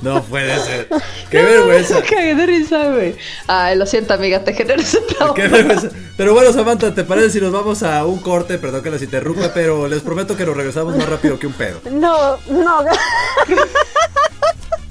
[0.00, 0.88] No puede ser.
[1.30, 1.96] Qué vergüenza.
[1.96, 3.14] Me cagué de risa, güey.
[3.46, 5.34] Ay, lo siento, amiga, te generé ese trauma.
[5.34, 5.90] Qué vergüenza.
[6.16, 8.58] Pero bueno, Samantha, ¿te parece si nos vamos a un corte?
[8.58, 11.80] Perdón que las interrumpa, pero les prometo que nos regresamos más rápido que un pedo.
[11.90, 12.84] No, no.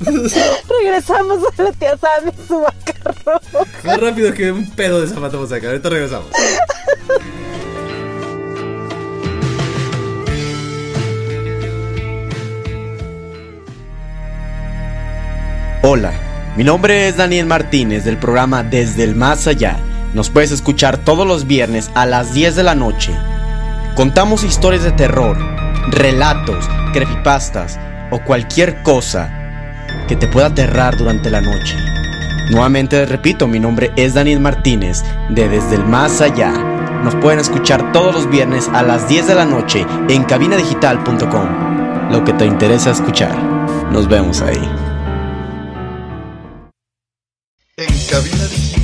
[0.82, 2.94] Regresamos a la tía Sammy, su vaca
[3.26, 3.66] roja.
[3.84, 5.68] Más rápido que un pedo de Samantha Fonseca.
[5.68, 6.28] Ahorita regresamos.
[15.86, 16.14] Hola,
[16.56, 19.78] mi nombre es Daniel Martínez del programa Desde el Más Allá.
[20.14, 23.12] Nos puedes escuchar todos los viernes a las 10 de la noche.
[23.96, 25.38] Contamos historias de terror,
[25.90, 27.80] relatos, creepypastas
[28.12, 29.43] o cualquier cosa
[30.16, 31.78] te pueda aterrar durante la noche.
[32.50, 36.52] Nuevamente les repito, mi nombre es Daniel Martínez de Desde el Más Allá.
[37.04, 42.12] Nos pueden escuchar todos los viernes a las 10 de la noche en cabinadigital.com.
[42.12, 43.36] Lo que te interesa escuchar.
[43.92, 44.70] Nos vemos ahí.
[47.78, 48.63] En Cabina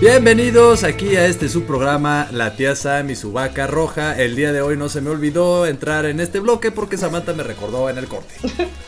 [0.00, 4.16] Bienvenidos aquí a este subprograma La tía Sam y su vaca roja.
[4.16, 7.42] El día de hoy no se me olvidó entrar en este bloque porque Samantha me
[7.42, 8.34] recordó en el corte.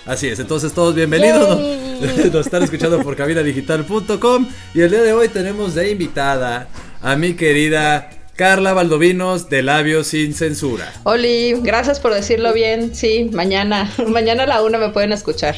[0.06, 1.58] Así es, entonces todos bienvenidos.
[1.58, 6.68] Nos, nos están escuchando por cabinadigital.com y el día de hoy tenemos de invitada
[7.02, 10.92] a mi querida Carla Valdovinos de Labios sin Censura.
[11.02, 12.94] Oli, gracias por decirlo bien.
[12.94, 15.56] Sí, mañana, mañana a la una me pueden escuchar.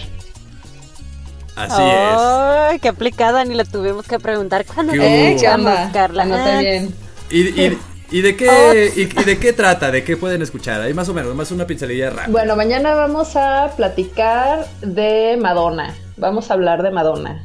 [1.65, 4.93] Así Ay, qué aplicada, ni le tuvimos que preguntar cuándo.
[4.95, 4.99] ¿Eh?
[4.99, 5.91] ¿Qué escuchamos, onda?
[5.93, 6.23] Carla.
[6.23, 6.85] Anoté Ah, bien.
[7.31, 7.33] es.
[7.33, 7.79] ¿Y, y,
[8.11, 9.91] y de qué y, y de qué trata?
[9.91, 10.81] ¿De qué pueden escuchar?
[10.81, 12.27] Ahí más o menos, más una pincelilla rápida.
[12.33, 15.95] Bueno, mañana vamos a platicar de Madonna.
[16.17, 17.45] Vamos a hablar de Madonna.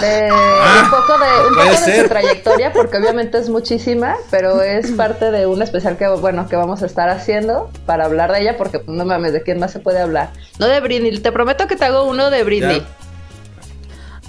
[0.00, 4.92] De un poco de, un poco de su trayectoria, porque obviamente es muchísima, pero es
[4.92, 8.56] parte de un especial que, bueno, que vamos a estar haciendo para hablar de ella,
[8.56, 10.30] porque pues, no mames, ¿de quién más se puede hablar?
[10.58, 12.80] No de Britney, te prometo que te hago uno de Britney.
[12.80, 12.86] Ya.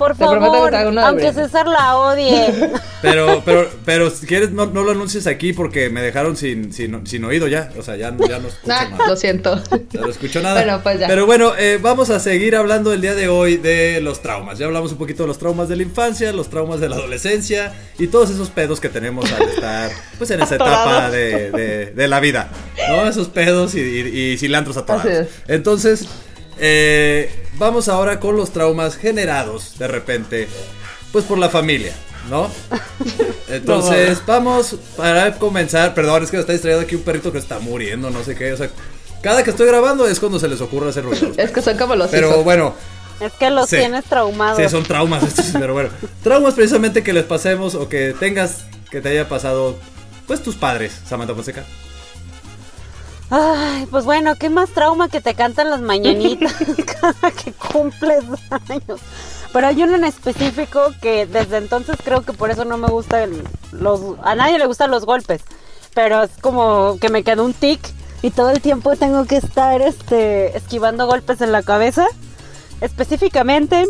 [0.02, 1.32] Por Te prometo que favor, aunque.
[1.34, 2.52] César la odie.
[3.02, 7.08] Pero, pero, pero si quieres no, no lo anuncies aquí porque me dejaron sin, sin,
[7.08, 7.72] sin oído ya.
[7.80, 9.08] O sea, ya, ya no escucho Ah, nada.
[9.08, 9.60] lo siento.
[9.92, 10.62] Ya no escucho nada.
[10.62, 11.08] Bueno, pues ya.
[11.08, 14.60] Pero bueno, eh, vamos a seguir hablando el día de hoy de los traumas.
[14.60, 17.74] Ya hablamos un poquito de los traumas de la infancia, los traumas de la adolescencia
[17.98, 22.08] y todos esos pedos que tenemos al estar pues en esa etapa de, de- de
[22.08, 22.52] la vida.
[22.88, 23.08] ¿No?
[23.08, 25.26] Esos pedos y, y- y cilantros atorados.
[25.48, 26.08] Entonces,
[26.58, 30.48] eh, vamos ahora con los traumas generados de repente,
[31.12, 31.94] pues por la familia,
[32.30, 32.50] ¿no?
[33.50, 35.94] Entonces, vamos para comenzar.
[35.94, 38.54] Perdón, es que me está distraído aquí un perrito que está muriendo, no sé qué.
[38.54, 38.70] O sea,
[39.22, 41.32] cada que estoy grabando es cuando se les ocurre hacer ruido.
[41.38, 42.44] Es que son como los Pero hijos.
[42.44, 42.74] bueno,
[43.20, 43.78] es que los Sí.
[43.78, 44.58] tienes traumados.
[44.58, 45.90] sí, son traumas estos, pero bueno.
[46.24, 49.78] Traumas precisamente que les pasemos o que tengas, que te haya pasado,
[50.28, 51.64] pues tus padres, Samantha Fonseca.
[53.34, 56.54] Ay, pues bueno, qué más trauma que te cantan las mañanitas
[57.02, 58.24] cada que cumples
[58.70, 59.00] años.
[59.54, 63.24] Pero hay uno en específico que desde entonces creo que por eso no me gusta
[63.24, 65.42] el- los a nadie le gustan los golpes,
[65.94, 67.80] pero es como que me quedó un tic
[68.22, 72.06] y todo el tiempo tengo que estar este esquivando golpes en la cabeza.
[72.82, 73.86] Específicamente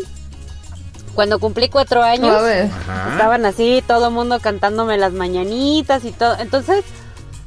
[1.16, 2.32] cuando cumplí cuatro años.
[3.14, 6.38] Estaban así, todo el mundo cantándome las mañanitas y todo.
[6.40, 6.84] Entonces,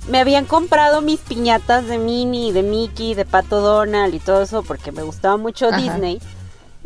[0.09, 4.62] me habían comprado mis piñatas de Minnie, de Mickey, de Pato Donald y todo eso
[4.62, 5.77] porque me gustaba mucho Ajá.
[5.79, 6.21] Disney.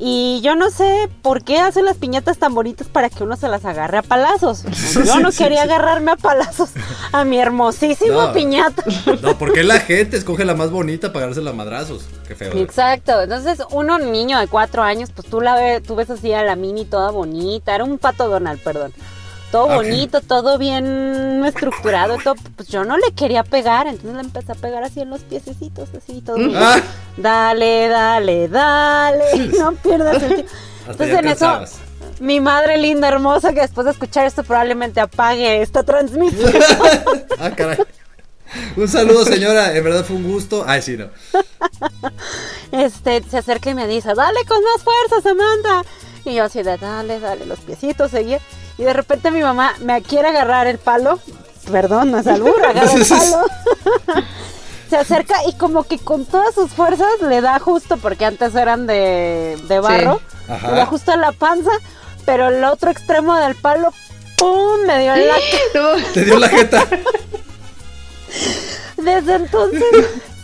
[0.00, 3.48] Y yo no sé por qué hacen las piñatas tan bonitas para que uno se
[3.48, 4.62] las agarre a palazos.
[5.04, 6.70] Yo no quería agarrarme a palazos
[7.10, 8.32] a mi hermosísima No.
[8.32, 8.84] piñata.
[9.22, 12.04] No, porque la gente escoge la más bonita para darse las madrazos.
[12.28, 12.52] Qué feo.
[12.52, 16.44] Exacto, entonces uno niño de cuatro años, pues tú la ves, tú ves así a
[16.44, 18.92] la mini toda bonita, era un pato Donald, perdón.
[19.50, 24.52] Todo bonito, todo bien estructurado, todo, pues yo no le quería pegar, entonces le empecé
[24.52, 26.36] a pegar así en los piececitos, así todo.
[26.54, 26.80] Ah,
[27.16, 29.24] Dale, dale, dale,
[29.58, 30.52] no pierdas el tiempo.
[30.86, 31.60] Entonces en eso,
[32.20, 36.52] mi madre linda, hermosa, que después de escuchar esto probablemente apague esta transmisión.
[37.40, 37.78] Ah, caray.
[38.76, 39.76] Un saludo, señora.
[39.76, 40.64] En verdad fue un gusto.
[40.66, 41.08] Ay, sí, no.
[42.72, 45.88] este, se acerca y me dice, dale con más fuerza, Samantha.
[46.28, 48.40] Y yo así de, dale, dale, los piecitos, seguía.
[48.76, 51.18] Y de repente mi mamá me quiere agarrar el palo.
[51.70, 53.46] Perdón, no es albur, agarra el palo.
[54.90, 58.86] se acerca y como que con todas sus fuerzas le da justo, porque antes eran
[58.86, 61.70] de, de barro, le da justo en la panza,
[62.24, 63.92] pero el otro extremo del palo,
[64.36, 64.80] ¡pum!
[64.86, 65.34] me dio en la
[66.14, 66.86] Te dio la jeta.
[68.98, 69.82] Desde entonces,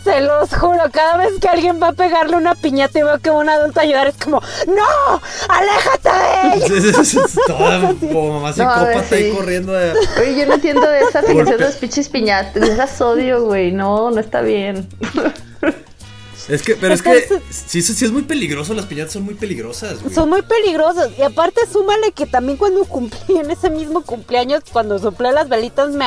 [0.05, 3.29] se los juro, cada vez que alguien va a pegarle una piñata y veo que
[3.31, 5.21] un adulto ayudar es como, ¡No!
[5.49, 7.03] ¡Aléjate de ella!
[7.47, 9.73] Toda como mamá No, a ver, psicópata ahí corriendo.
[9.73, 11.57] de- Oye, yo no entiendo de esa fijación Golpe.
[11.57, 12.69] de los pinches piñatas.
[12.69, 13.71] Esas odio, güey.
[13.73, 14.87] No, no está bien.
[16.47, 18.75] Es que, pero es que sí, sí, sí es muy peligroso.
[18.75, 20.13] Las piñatas son muy peligrosas, güey.
[20.13, 21.09] Son muy peligrosos.
[21.17, 25.89] Y aparte, súmale que también cuando cumplí en ese mismo cumpleaños, cuando soplé las velitas,
[25.89, 26.05] me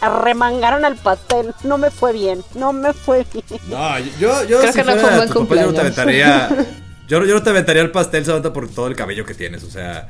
[0.00, 1.54] arremangaron al pastel.
[1.64, 2.42] No me fue bien.
[2.54, 3.44] No me fue bien.
[3.68, 5.80] No, yo, yo Creo si que no fue un buen tu papá, yo no te
[5.80, 5.80] cumpleaños.
[5.80, 6.48] aventaría.
[7.06, 9.62] Yo, yo no te aventaría el pastel, Samantha, por todo el cabello que tienes.
[9.62, 10.08] O sea,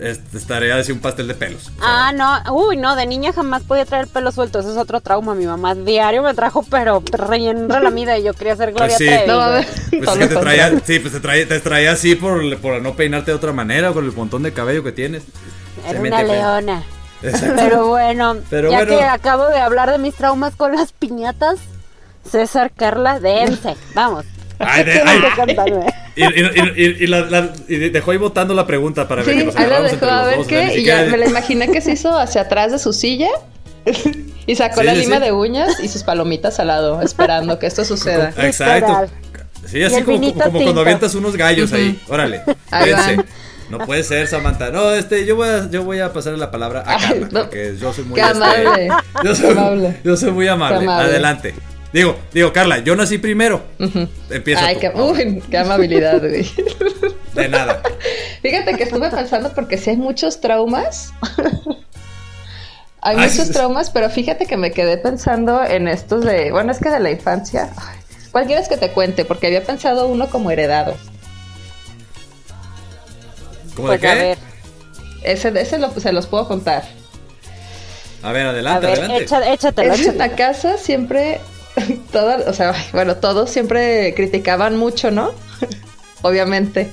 [0.00, 1.68] estaría así un pastel de pelos.
[1.68, 4.76] O sea, Ah, no, uy, no, de niña jamás podía traer pelo suelto, eso es
[4.76, 5.36] otro trauma.
[5.36, 9.04] Mi mamá diario me trajo, pero relleno la mida y yo quería ser Gloria sí.
[9.06, 9.26] Trevi.
[9.28, 9.64] No, a güey.
[9.64, 9.74] ver.
[9.90, 10.62] Pues todo es que lo te contrario.
[10.66, 13.92] traía, sí, pues te traía, te traía así por, por no peinarte de otra manera,
[13.92, 15.22] con el montón de cabello que tienes.
[15.88, 16.40] Era Se una güey.
[17.30, 17.54] Exacto.
[17.56, 18.98] Pero bueno, Pero ya bueno.
[18.98, 21.58] que acabo de hablar de mis traumas con las piñatas,
[22.30, 24.24] César, Carla, dense, vamos.
[24.58, 25.20] Ay, de- ay.
[26.16, 29.34] Y, y- y- y- y la- la- y dejó ahí votando la pregunta para ver
[29.34, 30.78] que Sí, nos ahí la dejó a ver dos, qué.
[30.78, 33.28] Y ya me la imaginé que se hizo hacia atrás de su silla.
[34.48, 35.22] Y sacó Sí, la sí, lima sí.
[35.24, 38.32] de uñas y sus palomitas al lado, esperando que esto suceda.
[38.38, 39.12] Exacto.
[39.66, 42.00] Sí, así como, como cuando avientas unos gallos ahí.
[42.08, 43.16] Órale, Ahí dense.
[43.16, 43.26] van.
[43.68, 44.70] No puede ser, Samantha.
[44.70, 47.40] No, este, yo voy a, yo voy a pasarle la palabra a Carla, no.
[47.42, 48.88] porque yo soy muy este, amable.
[49.24, 50.00] Yo soy, amable.
[50.04, 50.88] yo soy muy amable.
[50.88, 51.54] Adelante.
[51.92, 53.62] Digo, digo, Carla, yo nací primero.
[53.78, 54.08] Ujú.
[54.30, 54.80] Empieza Ay, tú.
[54.80, 56.46] qué, uy, qué amabilidad, güey.
[57.34, 57.82] De nada.
[58.42, 61.12] Fíjate que estuve pensando porque sí hay muchos traumas.
[63.00, 66.78] hay Ay, muchos traumas, pero fíjate que me quedé pensando en estos de, bueno, es
[66.78, 67.70] que de la infancia.
[67.76, 67.98] Ay,
[68.30, 69.24] ¿Cuál quieres que te cuente?
[69.24, 70.94] Porque había pensado uno como heredado.
[73.76, 74.08] ¿Cómo de Pues qué?
[74.08, 74.38] a ver,
[75.22, 76.84] Ese, ese lo- se los puedo contar.
[78.22, 79.24] A ver, a adelante, ver, adelante.
[79.24, 80.18] echa- échatelo, que en échatelo.
[80.18, 81.40] la casa siempre,
[82.12, 85.32] toda, o sea, bueno, todos siempre criticaban mucho, ¿no?
[86.22, 86.90] Obviamente.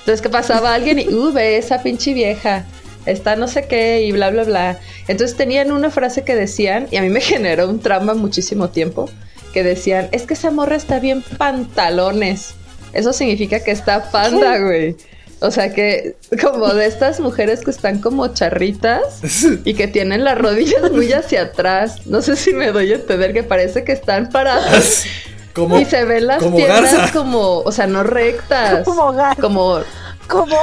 [0.00, 0.74] Entonces, ¿qué pasaba?
[0.74, 2.64] Alguien y, uh, ve esa pinche vieja,
[3.06, 4.78] está no sé qué y bla, bla, bla.
[5.08, 9.08] Entonces tenían una frase que decían, y a mí me generó un trauma muchísimo tiempo,
[9.52, 12.54] que decían, es que esa morra está bien pantalones.
[12.92, 14.96] Eso significa que está panda, güey.
[15.40, 19.20] O sea que como de estas mujeres que están como charritas
[19.64, 22.06] y que tienen las rodillas muy hacia atrás.
[22.06, 25.04] No sé si me doy a entender que parece que están paradas
[25.54, 27.12] Como, y se ven las como piernas garza.
[27.12, 28.84] como, o sea, no rectas.
[28.84, 29.40] Como garza.
[29.40, 29.80] Como,
[30.28, 30.56] Como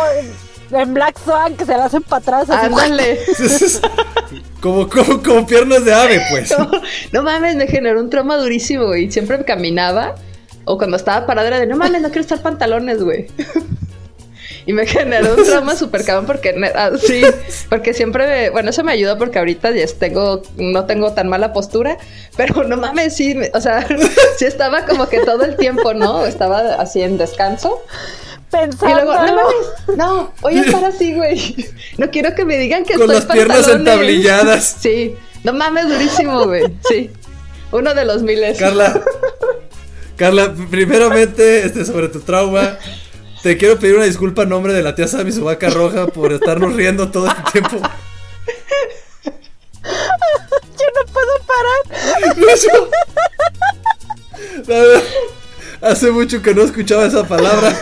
[0.72, 2.50] en, Black Swan, que se la hacen para atrás.
[2.50, 3.20] ándale.
[4.62, 6.58] como, como, como piernas de ave, pues.
[6.58, 6.72] No,
[7.12, 9.12] no mames, me generó un trauma durísimo, güey.
[9.12, 10.16] Siempre caminaba
[10.64, 13.28] o cuando estaba parada era de, no mames, no quiero estar pantalones, güey.
[14.68, 17.24] Y me generó un trauma súper cabrón porque, ah, sí,
[17.70, 21.54] porque siempre, me- bueno, eso me ayudó porque ahorita ya tengo, no tengo tan mala
[21.54, 21.98] postura,
[22.36, 23.88] pero no mames, sí, me- o sea,
[24.38, 26.26] sí estaba como que todo el tiempo, ¿no?
[26.26, 27.82] Estaba así en descanso.
[28.54, 31.56] Y luego, no mames, no, voy a estar así, güey.
[31.98, 34.78] No quiero que me digan que Con estoy las piernas entablilladas.
[34.80, 36.64] Sí, no mames, durísimo, güey.
[36.88, 37.10] Sí.
[37.72, 38.58] Uno de los miles.
[38.58, 39.02] Carla,
[40.16, 42.78] Carla, primeramente, este, sobre tu trauma,
[43.48, 46.34] te quiero pedir una disculpa en nombre de la tía Sammy su vaca roja por
[46.34, 47.78] estarnos riendo todo este tiempo.
[49.84, 51.82] Yo no puedo parar.
[52.54, 52.90] Eso-
[54.68, 55.04] La verdad,
[55.82, 57.74] Hace mucho que no escuchaba esa palabra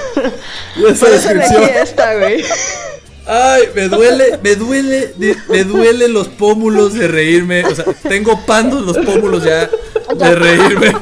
[0.75, 1.69] y esa Por eso elegí descripción.
[1.82, 2.43] esta, güey.
[3.25, 5.13] Ay, me duele, me duele,
[5.49, 7.65] me duele los pómulos de reírme.
[7.65, 9.67] O sea, tengo pandos los pómulos ya
[10.15, 10.95] de reírme.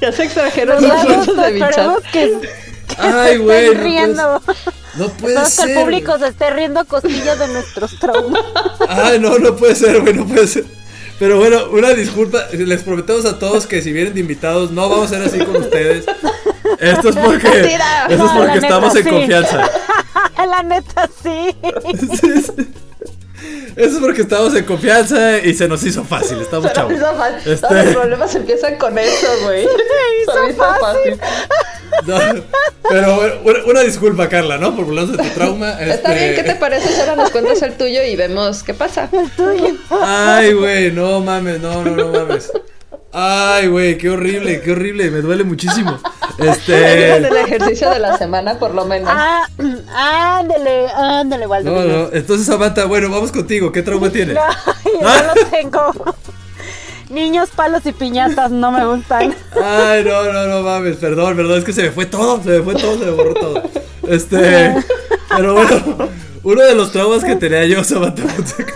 [0.00, 1.70] Ya se extrajeron Nos los de mi chat.
[1.70, 2.48] esperemos que, que
[2.98, 4.42] Ay, güey, no riendo.
[4.96, 5.70] No puede Esperemos que ser.
[5.70, 8.42] el público se esté riendo a costillas de nuestros traumas.
[8.88, 10.64] Ay, no, no puede ser, güey, no puede ser.
[11.18, 15.12] Pero bueno, una disculpa, les prometemos a todos que si vienen de invitados no vamos
[15.12, 16.04] a ser así con ustedes.
[16.80, 19.10] Esto es porque, esto es No, porque neta, estamos en sí.
[19.10, 19.70] confianza.
[20.48, 21.56] La neta, sí.
[22.20, 22.68] Sí, sí.
[23.76, 26.92] Eso es porque estamos en confianza y se nos hizo fácil, estamos Se nos chavos.
[26.94, 27.52] hizo fácil.
[27.52, 29.64] Este- Todos los problemas empiezan con eso, güey.
[29.66, 31.20] Se hizo fácil.
[32.06, 32.18] No,
[32.88, 34.74] pero bueno, una, una disculpa, Carla, ¿no?
[34.74, 35.80] Por hablar de tu trauma.
[35.80, 38.74] Está este- bien, ¿qué te parece si ahora nos cuentas el tuyo y vemos qué
[38.74, 39.08] pasa?
[39.12, 39.76] El tuyo.
[40.02, 42.50] Ay, güey, no mames, no, no, no mames.
[43.16, 45.98] Ay, güey, qué horrible, qué horrible, me duele muchísimo.
[46.36, 47.16] Este.
[47.16, 49.08] el ejercicio de la semana, por lo menos.
[49.12, 49.46] Ah,
[50.40, 51.86] ándale, ándale, No, Waldemar.
[51.86, 54.36] no, entonces Samantha, bueno, vamos contigo, ¿qué trauma tienes?
[54.36, 56.16] Ay, no lo tengo.
[57.08, 59.32] Niños, palos y piñatas no me gustan.
[59.62, 62.62] Ay, no, no, no mames, perdón, perdón, es que se me fue todo, se me
[62.64, 63.62] fue todo, se me borró todo.
[64.08, 64.74] Este,
[65.36, 66.08] pero bueno,
[66.42, 68.74] uno de los traumas que tenía yo, Samantha Fonseca,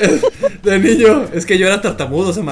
[0.62, 2.32] de niño, es que yo era tartamudo.
[2.32, 2.42] Yo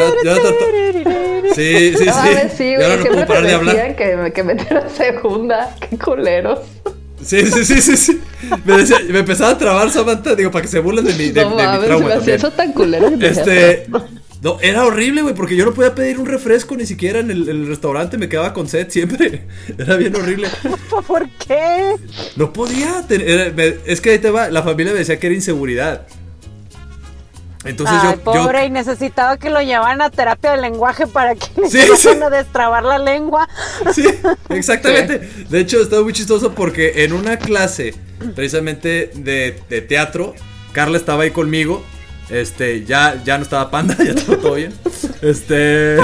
[0.00, 2.04] era, yo era tarta- Sí, sí, sí.
[2.06, 2.82] No mames, sí, y güey.
[2.84, 3.96] ahora no Siempre puedo parar de hablar.
[3.96, 5.74] que, que metiera segunda.
[5.88, 6.60] Qué culeros.
[7.22, 8.20] Sí, sí, sí, sí, sí.
[8.64, 11.42] Me, decía, me empezaba a trabar Samantha, digo, para que se burlen de mi, de,
[11.44, 12.36] no de mi trauma me hacía también.
[12.36, 13.86] eso tan culero Este.
[14.40, 17.48] No, era horrible, güey, porque yo no podía pedir un refresco ni siquiera en el,
[17.48, 19.48] el restaurante, me quedaba con sed siempre.
[19.78, 20.48] Era bien horrible.
[21.08, 21.96] ¿Por qué?
[22.36, 23.02] No podía.
[23.08, 26.06] ten- era- me- es que ahí te va, la familia me decía que era inseguridad.
[27.64, 31.34] Entonces Ay, yo, pobre, yo y necesitaba que lo llevaran a terapia de lenguaje para
[31.34, 32.08] que le Sí, sí.
[32.08, 33.48] a destrabar la lengua.
[33.92, 34.04] Sí,
[34.50, 35.28] exactamente.
[35.48, 37.94] De hecho, estaba muy chistoso porque en una clase,
[38.36, 40.34] precisamente de, de teatro,
[40.72, 41.84] Carla estaba ahí conmigo.
[42.30, 44.72] Este, ya, ya no estaba panda, ya estaba todo bien.
[45.22, 45.96] Este.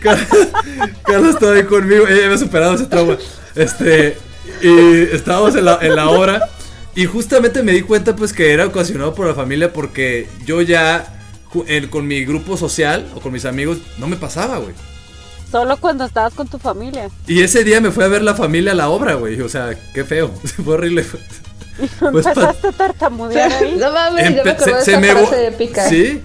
[0.00, 2.06] Carla estaba ahí conmigo.
[2.08, 3.16] Ella había superado ese trauma.
[3.54, 4.16] Este.
[4.62, 6.48] Y estábamos en la, en la obra.
[6.94, 9.72] Y justamente me di cuenta, pues, que era ocasionado por la familia.
[9.72, 11.18] Porque yo ya.
[11.66, 14.74] en- con mi grupo social o con mis amigos, no me pasaba, güey.
[15.50, 17.10] Solo cuando estabas con tu familia.
[17.26, 19.38] Y ese día me fue a ver la familia a la obra, güey.
[19.42, 20.28] O sea, qué feo.
[20.64, 21.04] Fue horrible.
[21.78, 23.76] Pues, Empezaste a tartamudear ahí.
[23.78, 25.88] No mames, yo me Empe- acuerdo de se esa me bo- frase épica.
[25.88, 26.20] Sí.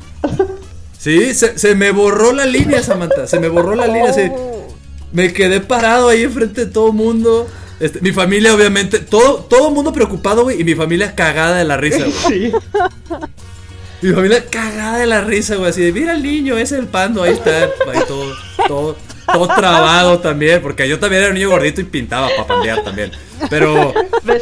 [0.98, 3.28] Sí, se, se me borró la línea, Samantha.
[3.28, 4.12] Se me borró la línea.
[4.14, 4.24] sí.
[4.32, 4.68] Oh.
[5.14, 7.48] Me quedé parado ahí enfrente de todo el mundo.
[7.80, 10.60] Este, mi familia, obviamente, todo, todo mundo preocupado, güey.
[10.60, 12.52] Y mi familia cagada de la risa, güey.
[14.02, 15.72] Mi familia cagada de la risa, güey.
[15.72, 17.64] Así de, mira el niño, ese es el pando, ahí está.
[17.91, 18.32] Ahí todo,
[18.68, 18.95] todo,
[19.32, 20.61] todo trabado también.
[20.61, 23.11] Porque yo también era un niño gordito y pintaba para pandear también.
[23.49, 23.93] Pero,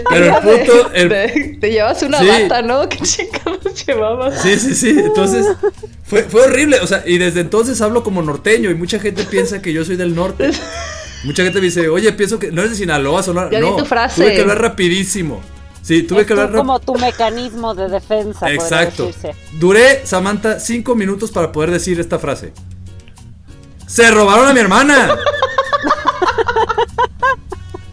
[0.10, 0.92] pero el de- punto.
[0.94, 2.28] el- de- te llevas una Sí.
[2.28, 2.88] bata, ¿no?
[2.88, 4.42] ¿Qué chingados llevabas?
[4.42, 4.90] Sí, sí, sí.
[4.98, 5.46] Entonces,
[6.04, 6.80] fue, fue horrible.
[6.82, 9.96] O sea, y desde entonces hablo como norteño y mucha gente piensa que yo soy
[9.98, 10.52] del norte.
[11.24, 13.50] Mucha gente me dice, oye, pienso que no eres de Sinaloa, Sonora.
[13.52, 14.22] Ya no, tu frase.
[14.24, 15.42] tuve que hablar rapidísimo.
[15.82, 19.12] Sí, tuve Es que hablar como tu mecanismo de defensa, Exacto.
[19.60, 22.54] Duré, Samantha, cinco minutos para poder decir esta frase.
[23.88, 25.16] ¡Se robaron a mi hermana!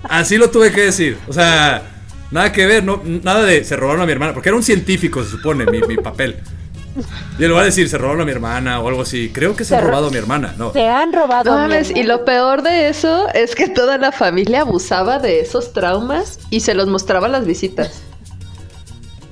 [0.09, 1.19] Así lo tuve que decir.
[1.29, 1.83] O sea,
[2.31, 4.35] nada que ver, no, nada de se robaron a mi hermana.
[4.35, 6.37] Porque era un científico, se supone, mi, mi papel.
[7.39, 9.31] Y él va a decir, se robaron a mi hermana o algo así.
[9.33, 10.55] Creo que se, Se han ro- robado a mi hermana.
[10.59, 10.73] No.
[10.73, 11.45] Se han robado.
[11.53, 15.19] No a mi mames, y lo peor de eso es que toda la familia abusaba
[15.19, 18.03] de esos traumas y se los mostraba a las visitas.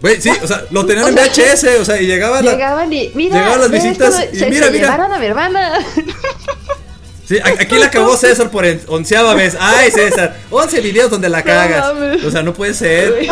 [0.01, 2.91] Güey, sí, o sea, lo tenían en sea, VHS, o sea, y llegaba la- Llegaban
[2.91, 4.85] y, mira, llegaban las visitas esto, y se, mira, se mira.
[4.85, 5.73] llevaron a mi hermana.
[7.31, 9.57] Sí, aquí la acabó César por onceava vez.
[9.61, 11.93] Ay, César, 11 videos donde la cagas.
[12.27, 13.25] o sea, no puede ser.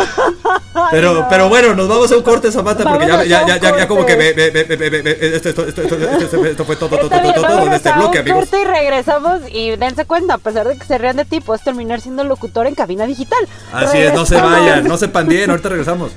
[0.89, 3.87] Pero, pero bueno, nos vamos a un corte, Samantha, porque ya, ya, ya, ya, ya
[3.89, 7.67] como que esto, esto, esto, esto, esto, esto fue todo, todo, todo, bien, todo, todo
[7.67, 8.39] en este bloque, amigos.
[8.39, 11.61] corte y regresamos y dense cuenta, a pesar de que se rían de ti, puedes
[11.61, 13.45] terminar siendo locutor en cabina digital.
[13.73, 16.13] Así es, no se vayan, no se pandien, ahorita regresamos.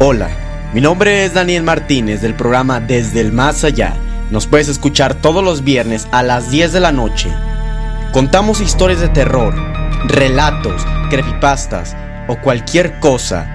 [0.00, 3.94] Hola, mi nombre es Daniel Martínez del programa Desde el Más Allá.
[4.30, 7.30] Nos puedes escuchar todos los viernes a las 10 de la noche.
[8.12, 9.54] Contamos historias de terror,
[10.06, 11.96] relatos, creepypastas
[12.28, 13.46] o cualquier cosa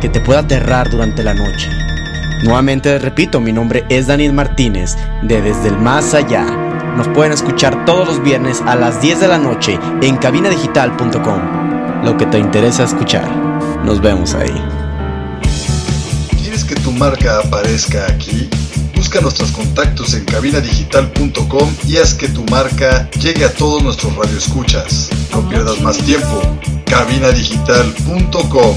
[0.00, 1.70] que te pueda aterrar durante la noche.
[2.42, 6.44] Nuevamente repito, mi nombre es Daniel Martínez de Desde el Más Allá.
[6.96, 12.04] Nos pueden escuchar todos los viernes a las 10 de la noche en cabinadigital.com.
[12.04, 13.30] Lo que te interesa escuchar.
[13.84, 14.81] Nos vemos ahí.
[16.52, 18.46] ¿Quieres que tu marca aparezca aquí?
[18.94, 25.08] Busca nuestros contactos en cabinadigital.com y haz que tu marca llegue a todos nuestros radioescuchas.
[25.32, 26.42] No pierdas más tiempo.
[26.84, 28.76] cabinadigital.com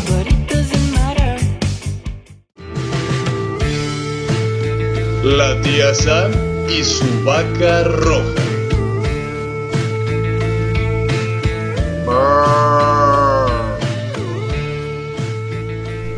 [5.26, 6.32] La tía Sam
[6.70, 8.46] y su vaca roja.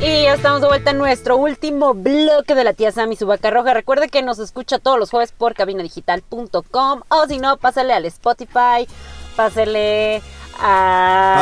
[0.08, 3.28] Y ya estamos de vuelta en nuestro último bloque de la tía Sam y su
[3.28, 3.74] vaca roja.
[3.74, 8.88] Recuerde que nos escucha todos los jueves por cabinadigital.com o si no, pásale al Spotify,
[9.36, 10.22] pásale
[10.62, 11.42] a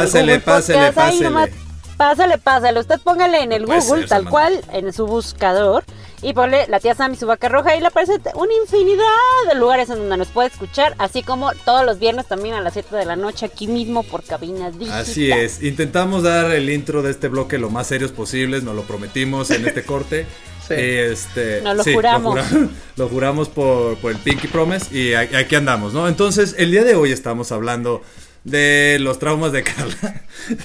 [0.79, 1.23] ahí pásele.
[1.25, 1.49] nomás,
[1.95, 2.79] pásale, pásale.
[2.79, 5.83] Usted póngale en el Google, ser, tal cual, en su buscador
[6.21, 9.03] y ponle la tía Sam y su vaca roja y le aparece una infinidad
[9.49, 12.73] de lugares en donde nos puede escuchar, así como todos los viernes también a las
[12.73, 14.99] 7 de la noche aquí mismo por Cabina Digital.
[15.01, 18.83] Así es, intentamos dar el intro de este bloque lo más serios posibles, nos lo
[18.83, 20.25] prometimos en este corte.
[20.67, 20.73] Sí.
[20.75, 22.39] Este, Nos lo sí, juramos.
[22.39, 26.07] jura- Lo, juramos por, por el Pinky Promise y aquí andamos, ¿no?
[26.07, 28.01] Entonces, el día de hoy estamos hablando
[28.45, 30.23] de los traumas de Carla.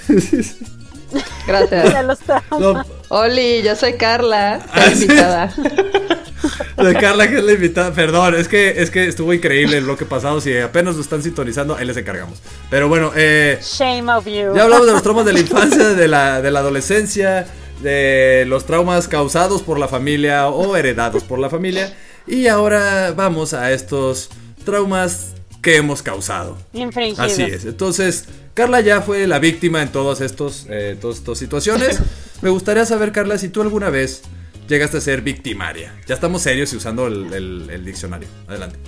[1.47, 2.05] Gracias.
[2.05, 2.19] Los.
[2.61, 5.03] No, Oli, yo soy Carla, Ah, la sí.
[5.05, 5.55] invitada.
[6.77, 7.93] de Carla que es la invitada.
[7.93, 10.41] Perdón, es que, es que estuvo increíble el bloque pasado.
[10.41, 12.39] Si apenas lo están sintonizando, ahí les encargamos.
[12.71, 14.55] Pero bueno, eh, Shame of you.
[14.55, 17.47] Ya hablamos de los traumas de la infancia, de la, de la adolescencia,
[17.83, 21.93] de los traumas causados por la familia o heredados por la familia.
[22.27, 24.31] Y ahora vamos a estos
[24.65, 25.33] traumas
[25.63, 26.57] que hemos causado.
[26.73, 27.33] Infringidos.
[27.33, 27.65] Así es.
[27.65, 32.01] Entonces, Carla ya fue la víctima en todos estos, eh, todas estas situaciones.
[32.43, 34.23] Me gustaría saber, Carla, si tú alguna vez
[34.69, 35.95] llegaste a ser victimaria.
[36.07, 38.29] Ya estamos serios y usando el, el- el diccionario.
[38.49, 38.79] Adelante.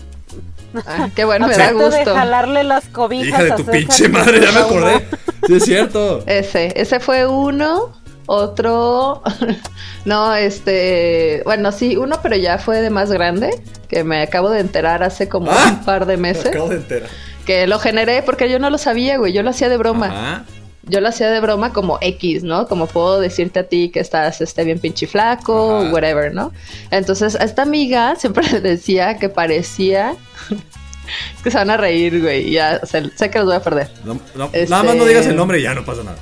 [0.87, 2.15] Ah, qué bueno, me da Trato de gusto.
[2.15, 5.07] jalarle las cobijas Hija de tu pinche madre, ya me acordé.
[5.47, 6.25] Sí, es cierto.
[6.27, 8.01] Ese, ese fue uno.
[8.27, 9.23] Otro,
[10.05, 13.51] no, este, bueno, sí, uno, pero ya fue de más grande,
[13.89, 16.77] que me acabo de enterar hace como Ah, un par de Me meses, acabo de
[16.77, 17.09] enterar.
[17.47, 20.07] que lo generé porque yo no lo sabía, güey, yo lo hacía de broma.
[20.07, 20.45] Ajá.
[20.85, 22.67] Yo lo hacía de broma como X, ¿no?
[22.67, 25.93] Como puedo decirte a ti que estás este, bien pinche flaco, Ajá.
[25.93, 26.53] whatever, ¿no?
[26.91, 30.17] Entonces, a esta amiga siempre le decía que parecía...
[30.51, 33.91] es que se van a reír, güey, ya, sé que los voy a perder.
[34.05, 36.17] No- no- Este- Nada más no digas el nombre y ya no pasa nada.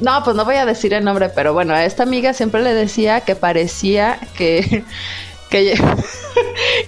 [0.00, 2.74] No, pues no voy a decir el nombre, pero bueno, a esta amiga siempre le
[2.74, 4.84] decía que parecía que...
[5.50, 5.74] Que,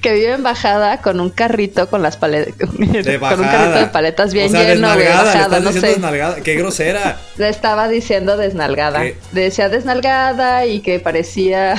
[0.01, 2.55] que vive en bajada con un carrito con las paletas.
[2.55, 5.81] Con un carrito de paletas bien o sea, lleno, güey, bajada, no sé.
[5.81, 6.37] desnalgada.
[6.37, 7.19] Qué grosera.
[7.39, 9.01] Le estaba diciendo desnalgada.
[9.01, 9.17] ¿Qué?
[9.33, 11.75] Decía desnalgada y que parecía.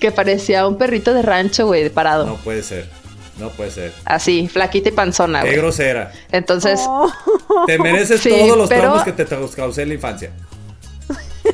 [0.00, 2.26] que parecía un perrito de rancho, güey, parado.
[2.26, 2.88] No puede ser.
[3.38, 3.92] No puede ser.
[4.04, 6.12] Así, flaquita y panzona, Qué grosera.
[6.32, 7.10] Entonces, Oh,
[7.66, 10.30] Te mereces Sí, todos los pero- traumas que te causé en la infancia.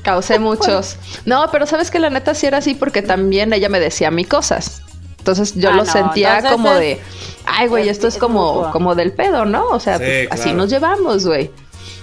[0.03, 0.97] causé muchos.
[1.24, 4.11] No, pero sabes que la neta sí era así porque también ella me decía a
[4.11, 4.83] mí cosas.
[5.18, 7.01] Entonces yo Ah, lo no, sentía como es- de,
[7.47, 9.66] ay, güey, es- esto es es como, como del pedo, ¿no?
[9.68, 11.51] O sea, Sí, pues, así nos llevamos, güey.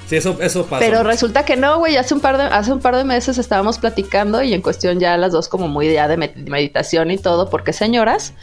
[0.07, 0.84] Sí, eso, eso pasa.
[0.86, 1.95] Pero resulta que no, güey.
[1.95, 5.15] Hace un par de, hace un par de meses estábamos platicando y en cuestión ya
[5.17, 8.34] las dos como muy idea de med- meditación y todo, porque señoras.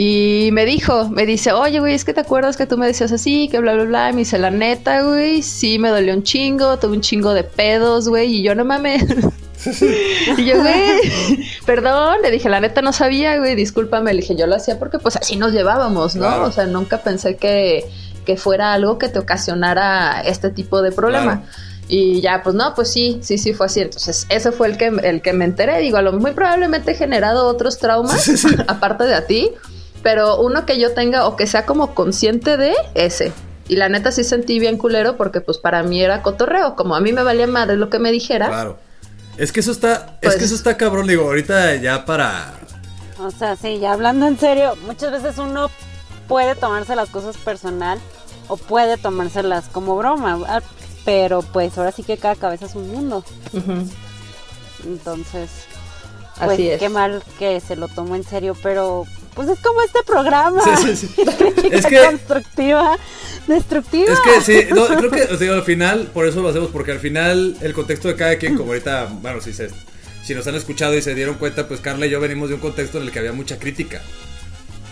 [0.00, 3.10] Y me dijo, me dice, oye, güey, es que te acuerdas que tú me decías
[3.10, 4.10] así, que bla, bla, bla.
[4.10, 7.42] Y me dice, la neta, güey, sí me dolió un chingo, tuve un chingo de
[7.42, 8.36] pedos, güey.
[8.36, 9.02] Y yo no mames.
[10.36, 11.00] y yo, güey,
[11.66, 14.14] perdón, le dije, la neta no sabía, güey, discúlpame.
[14.14, 16.28] Le dije, yo lo hacía porque pues así nos llevábamos, ¿no?
[16.28, 16.44] Claro.
[16.44, 17.84] O sea, nunca pensé que,
[18.24, 21.40] que fuera algo que te ocasionara este tipo de problema.
[21.40, 21.52] Claro.
[21.88, 23.80] Y ya, pues no, pues sí, sí, sí fue así.
[23.80, 25.80] Entonces, ese fue el que, el que me enteré.
[25.80, 28.30] Digo, a lo muy probablemente he generado otros traumas,
[28.68, 29.50] aparte de a ti,
[30.02, 33.32] pero uno que yo tenga o que sea como consciente de ese.
[33.68, 36.74] Y la neta sí sentí bien culero porque pues para mí era cotorreo.
[36.74, 38.48] Como a mí me valía madre lo que me dijera.
[38.48, 38.78] Claro.
[39.36, 42.54] Es que eso está, es Pues- que eso está cabrón, digo, ahorita ya para
[43.20, 45.70] o sea, sí, ya hablando en serio, muchas veces uno
[46.28, 47.98] puede tomarse las cosas personal
[48.46, 50.60] o puede tomárselas como broma, ah,
[51.04, 53.24] pero pues ahora sí que cada cabeza es un mundo.
[54.84, 55.50] Entonces,
[56.38, 56.78] pues Así es.
[56.78, 59.04] qué mal que se lo tomó en serio, pero
[59.38, 60.60] pues es como este programa.
[60.64, 61.24] Sí, sí, sí.
[61.38, 62.98] Crítica Es que- constructiva,
[63.46, 64.12] destructiva.
[64.12, 66.90] Es que sí, no, creo que, o sea, al final, por eso lo hacemos, porque
[66.90, 69.68] al final el contexto de cada quien, como ahorita, bueno, si, se,
[70.24, 72.60] si nos han escuchado y se dieron cuenta, pues Carla y yo venimos de un
[72.60, 74.02] contexto en el que había mucha crítica.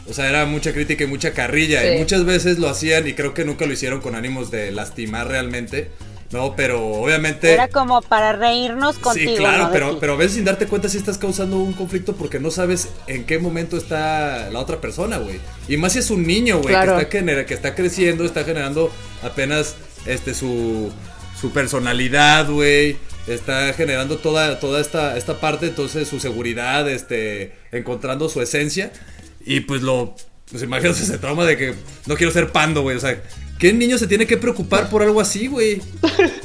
[0.08, 1.82] O sea, era mucha crítica y mucha carrilla.
[1.82, 1.88] Sí.
[1.88, 5.26] Y muchas veces lo hacían y creo que nunca lo hicieron con ánimos de lastimar
[5.26, 5.90] realmente.
[6.32, 7.52] No, pero obviamente...
[7.52, 9.30] Era como para reírnos contigo.
[9.32, 12.40] Sí, claro, pero, pero a veces sin darte cuenta si estás causando un conflicto porque
[12.40, 15.38] no sabes en qué momento está la otra persona, güey.
[15.68, 16.96] Y más si es un niño, güey, Claro.
[16.96, 18.90] que, está genera- que está creciendo, está generando
[19.22, 20.92] apenas este su,
[21.40, 22.96] su personalidad, güey.
[23.28, 28.92] Está generando toda, toda esta, esta parte, entonces su seguridad, este, encontrando su esencia.
[29.44, 30.14] Y pues lo,
[30.50, 31.74] pues imagínate ese trauma de que
[32.06, 32.96] no quiero ser pando, güey.
[32.96, 33.20] O sea,
[33.58, 35.80] ¿qué niño se tiene que preocupar por algo así, güey?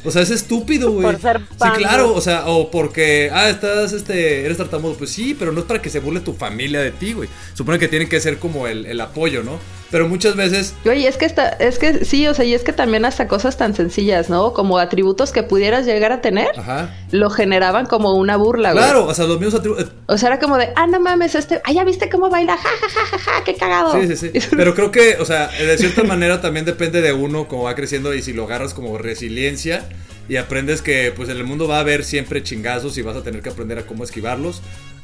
[0.04, 1.04] O sea, es estúpido, güey.
[1.04, 1.78] Por ser Sí, pando.
[1.78, 4.96] claro, o sea, o porque, ah, estás, este, eres tartamudo.
[4.96, 7.30] Pues sí, pero no es para que se burle tu familia de ti, güey.
[7.54, 9.60] Supone que tienen que ser como el, el apoyo, ¿no?
[9.92, 12.72] Pero muchas veces, Oye, es que está, es que sí, o sea, y es que
[12.72, 14.54] también hasta cosas tan sencillas, ¿no?
[14.54, 16.96] Como atributos que pudieras llegar a tener, ajá.
[17.12, 18.84] lo generaban como una burla, güey.
[18.84, 19.92] Claro, o sea, los mismos atributos.
[20.08, 22.70] O sea, era como de, ah, no mames, este, ah, ya viste cómo baila, ja,
[22.70, 24.00] ja, ja, ja, ja, qué cagado.
[24.00, 24.48] Sí, sí, sí.
[24.56, 28.14] Pero creo que, o sea, de cierta manera también depende de uno cómo va creciendo
[28.14, 29.84] y si lo agarras como resiliencia
[30.30, 33.24] y aprendes que pues en el mundo va a haber siempre chingazos y vas a
[33.24, 34.62] tener que aprender a cómo esquivarlos.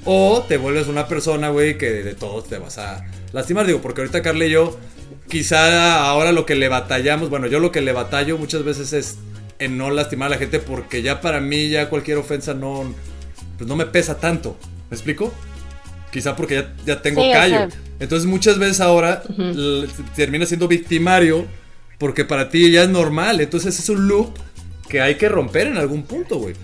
[0.10, 3.68] O te vuelves una persona, güey, que de todos te vas a lastimar.
[3.68, 4.80] Digo, porque ahorita Carla y yo,
[5.28, 9.18] quizá ahora lo que le batallamos, bueno, yo lo que le batallo muchas veces es
[9.60, 12.93] en no lastimar a la gente porque ya para mí ya cualquier ofensa no,
[13.58, 14.58] pues no me pesa tanto.
[14.89, 15.34] ¿Me explico?
[16.12, 17.58] Quizá porque ya, ya tengo Sí, o callo.
[17.58, 17.70] sea.
[17.99, 19.24] Entonces muchas veces ahora
[20.16, 21.45] terminas siendo victimario
[21.97, 23.41] porque para ti ya es normal.
[23.41, 24.30] Entonces es un loop
[24.88, 26.55] que hay que romper en algún punto, güey.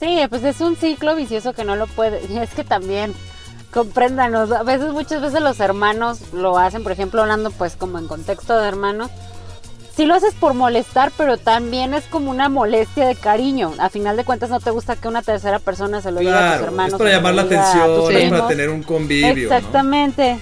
[0.00, 2.20] Sí, pues es un ciclo vicioso que no lo puede.
[2.30, 3.14] Y es que también,
[3.72, 8.06] compréndanos, a veces, muchas veces los hermanos lo hacen, por ejemplo, hablando pues como en
[8.06, 9.10] contexto de hermanos.
[9.94, 13.72] Sí lo haces por molestar, pero también es como una molestia de cariño.
[13.78, 16.40] A final de cuentas no te gusta que una tercera persona se lo diga a
[16.40, 16.92] tus Claro, hermanos.
[16.92, 19.48] es para llamar la atención, es para tener un convivio.
[19.48, 19.54] ¿no?
[19.54, 20.38] Exactamente.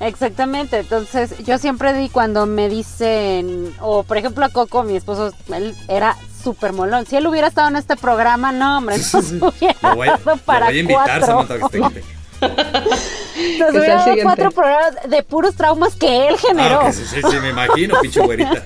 [0.00, 5.30] Exactamente, entonces yo siempre di cuando me dicen, o por ejemplo a Coco, mi esposo,
[5.54, 7.06] él era súper molón.
[7.06, 10.22] Si él hubiera estado en este programa, no, hombre, nos hubiera Lo voy, a- dado
[10.24, 11.26] lo para voy a invitar, cuatro.
[11.26, 12.04] Samantha, que esté-
[13.58, 16.80] Nos Que hubiera dado cuatro programas de puros traumas que él generó.
[16.80, 18.62] Ah, ok, sí, sí, sí, me imagino, pinche güerita.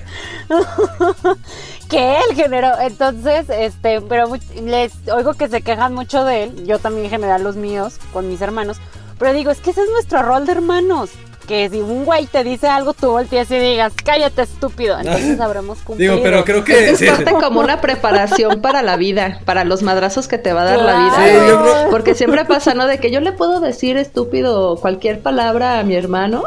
[1.89, 2.79] que él generó.
[2.79, 4.27] Entonces, este, pero
[4.63, 6.65] les oigo que se quejan mucho de él.
[6.65, 8.77] Yo también generé los míos con mis hermanos.
[9.19, 11.09] Pero digo, es que ese es nuestro rol de hermanos.
[11.47, 14.97] Que si un güey te dice algo, tú volteas y digas, cállate, estúpido.
[14.99, 16.13] Entonces habremos cumplido.
[16.13, 16.89] Digo, pero creo Es, que.
[16.91, 20.61] es sí, parte como una preparación para la vida, para los madrazos que te va
[20.63, 21.15] a dar la vida.
[21.15, 21.39] Claro.
[21.41, 22.87] Sí, yo creo- Porque siempre pasa, ¿no?
[22.87, 26.43] De que yo le puedo decir estúpido cualquier palabra a mi hermano,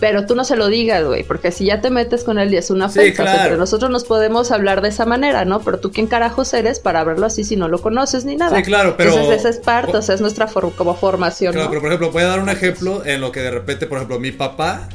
[0.00, 1.24] pero tú no se lo digas, güey.
[1.24, 3.42] Porque si ya te metes con él y es una Sí, ofensa, o sea, claro.
[3.48, 5.60] entre nosotros nos podemos hablar de esa manera, ¿no?
[5.60, 8.56] Pero tú quién carajos eres para verlo así si no lo conoces ni nada.
[8.56, 11.66] Sí, claro, pero- Entonces esa es parte, o sea, es nuestra for- como formación, Claro,
[11.66, 11.70] ¿no?
[11.70, 14.18] pero por ejemplo, voy a dar un ejemplo en lo que de repente, por ejemplo,
[14.20, 14.88] mi papá,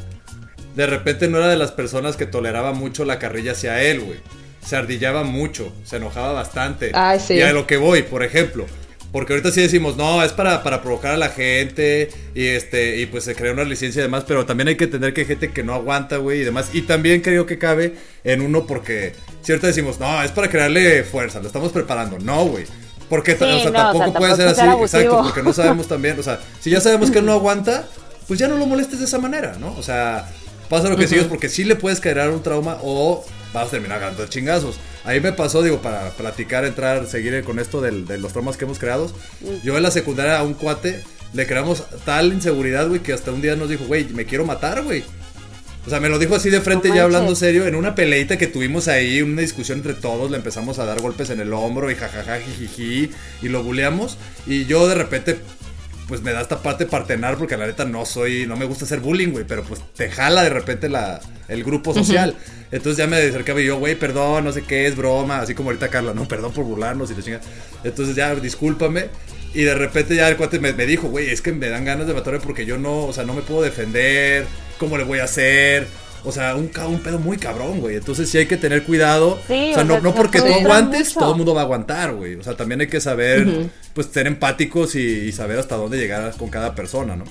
[0.75, 4.19] de repente no era de las personas que toleraba mucho la carrilla hacia él, güey.
[4.65, 6.91] Se ardillaba mucho, se enojaba bastante.
[6.93, 7.33] Ay, sí.
[7.35, 8.65] Y a lo que voy, por ejemplo.
[9.13, 13.05] Porque ahorita sí decimos, no, es para, para provocar a la gente y este y
[13.05, 15.51] pues se crea una licencia y demás, pero también hay que entender que hay gente
[15.51, 16.71] que no aguanta, güey, y demás.
[16.73, 17.93] Y también creo que cabe
[18.25, 19.13] en uno porque
[19.47, 22.17] ahorita decimos, no, es para crearle fuerza, lo estamos preparando.
[22.19, 22.65] No, güey.
[23.07, 24.83] Porque ta- Sí, o sea, no, tampoco o sea, puede ser así, abusivo.
[25.01, 27.87] exacto, porque no sabemos también, o sea, si ya sabemos que él no aguanta,
[28.27, 29.75] pues ya no lo molestes de esa manera, ¿no?
[29.77, 30.27] O sea,
[30.69, 33.99] pasa lo que sigues porque sí le puedes crear un trauma o vas a terminar
[33.99, 34.79] ganando chingazos.
[35.05, 38.65] Ahí me pasó, digo, para platicar, entrar, seguir con esto del- de los traumas que
[38.65, 39.11] hemos creado.
[39.63, 43.41] Yo en la secundaria a un cuate le creamos tal inseguridad, güey, que hasta un
[43.41, 45.03] día nos dijo, güey, me quiero matar, güey.
[45.85, 48.37] O sea, me lo dijo así de frente, No ya hablando serio, en una peleita
[48.37, 51.91] que tuvimos ahí, una discusión entre todos, le empezamos a dar golpes en el hombro
[51.91, 54.17] y jajaja, jijiji, y lo buleamos.
[54.47, 55.39] Y yo de repente,
[56.07, 58.99] pues me da esta parte partenar, porque la neta no soy, no me gusta hacer
[58.99, 62.35] bullying, güey, pero pues te jala de repente la, el grupo social.
[62.71, 65.69] Entonces ya me acercaba y yo, güey, perdón, no sé qué, es broma, así como
[65.69, 67.41] ahorita Carla, no, perdón por burlarnos y la chinga.
[67.83, 69.07] Entonces ya, discúlpame.
[69.53, 72.07] Y de repente ya el cuate me, me dijo, güey, es que me dan ganas
[72.07, 74.45] de matarme porque yo no, o sea, no me puedo defender,
[74.79, 75.85] ¿cómo le voy a hacer?
[76.25, 77.97] O sea, un, pedo muy cabrón, güey.
[77.97, 79.39] Entonces sí hay que tener cuidado.
[79.47, 81.19] Sí, o sea, o no, sea, no se porque tú aguantes, mucho.
[81.19, 82.35] todo el mundo va a aguantar, güey.
[82.35, 86.33] O sea, también hay que saber, pues, ser empáticos y, y saber hasta dónde llegar
[86.37, 87.25] con cada persona, ¿no?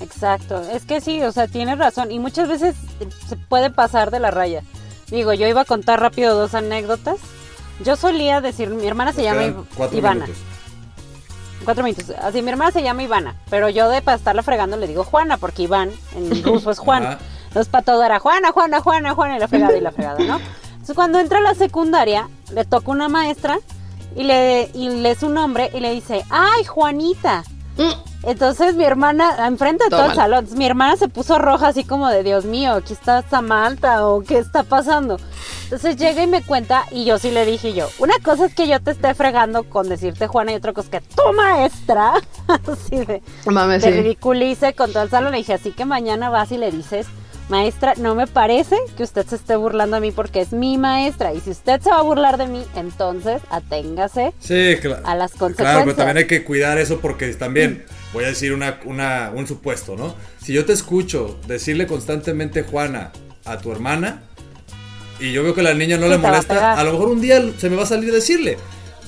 [0.00, 2.74] Exacto, es que sí, o sea, tienes razón y muchas veces
[3.28, 4.62] se puede pasar de la raya.
[5.10, 7.16] Digo, yo iba a contar rápido dos anécdotas.
[7.84, 10.26] Yo solía decir, mi hermana se llama cuatro Ivana.
[10.26, 10.42] minutos.
[11.64, 12.10] Cuatro minutos.
[12.22, 15.36] Así, mi hermana se llama Ivana, pero yo de para estarla fregando le digo Juana,
[15.36, 17.04] porque Iván en ruso es Juan.
[17.04, 17.18] Ajá.
[17.50, 20.38] Entonces para todo era Juana, Juana, Juana, Juana, y la fregada y la fregada, ¿no?
[20.70, 23.58] Entonces cuando entra a la secundaria, le toca una maestra
[24.14, 27.42] y le y lee su nombre y le dice, ¡ay, Juanita!
[27.76, 28.28] Mm.
[28.28, 32.08] Entonces mi hermana, enfrente de todo el salón, mi hermana se puso roja así como
[32.08, 35.16] de Dios mío, aquí está Samantha o qué está pasando.
[35.64, 38.68] Entonces llega y me cuenta y yo sí le dije yo, una cosa es que
[38.68, 42.14] yo te esté fregando con decirte Juana y otra cosa es que tu maestra,
[42.48, 43.90] así de, te sí.
[43.90, 45.32] ridiculice con todo el salón.
[45.32, 47.06] Le dije, así que mañana vas y le dices,
[47.50, 51.34] maestra, no me parece que usted se esté burlando de mí porque es mi maestra.
[51.34, 55.02] Y si usted se va a burlar de mí, entonces aténgase Sí, claro.
[55.06, 55.84] a las Claro, consecuencias.
[55.84, 59.96] pero también hay que cuidar eso porque también, voy a decir una, una- un supuesto,
[59.96, 60.14] ¿no?
[60.42, 63.12] Si yo te escucho decirle constantemente Juana
[63.44, 64.22] a tu hermana
[65.18, 67.20] y yo veo que la niña no Sí, le a molesta, a, lo mejor un
[67.20, 68.56] día se me va a salir decirle.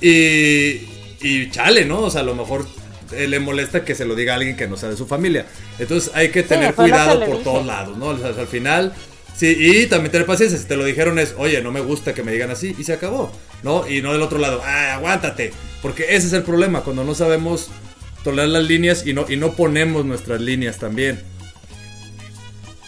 [0.00, 0.88] Y,
[1.22, 2.00] y chale, ¿no?
[2.00, 2.66] O sea, a lo mejor
[3.12, 5.46] le molesta que se lo diga a alguien que no sea de su familia.
[5.78, 7.44] Entonces hay que tener que cuidado por dije.
[7.44, 8.06] todos lados, ¿no?
[8.06, 8.92] O sea, al final...
[9.34, 10.58] Sí, y también tener paciencia.
[10.58, 12.92] Si te lo dijeron es, oye, no me gusta que me digan así, y se
[12.92, 13.32] acabó,
[13.62, 13.88] ¿no?
[13.88, 15.52] Y no del otro lado, ah, aguántate.
[15.80, 17.70] Porque ese es el problema, cuando no sabemos
[18.22, 21.22] tolerar las líneas y no, y no ponemos nuestras líneas también.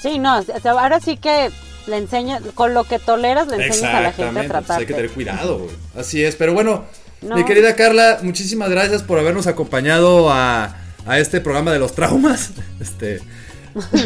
[0.00, 1.50] Sí, no, ahora sí que
[1.86, 4.82] le enseñas, con lo que toleras le enseñas a la gente a tratarte.
[4.82, 5.70] hay que tener cuidado, güey.
[5.96, 6.84] Así es, pero bueno,
[7.24, 7.36] No.
[7.36, 12.50] mi querida Carla, muchísimas gracias por habernos acompañado a, a este programa de los traumas.
[12.80, 13.20] Este,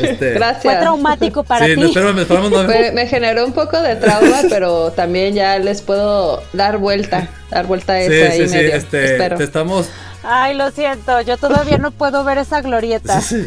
[0.03, 0.63] este, Gracias.
[0.63, 1.83] Fue traumático para sí, ti.
[1.83, 6.43] espérame, esperamos no- Me, me generó un poco de trauma, pero también ya les puedo
[6.55, 8.75] dar vuelta, dar vuelta a ahí sí, sí, medio.
[8.75, 9.37] este, Espero.
[9.37, 9.89] te estamos,
[10.23, 13.21] Ay, lo siento, yo todavía no puedo ver esa glorieta.
[13.21, 13.47] sí,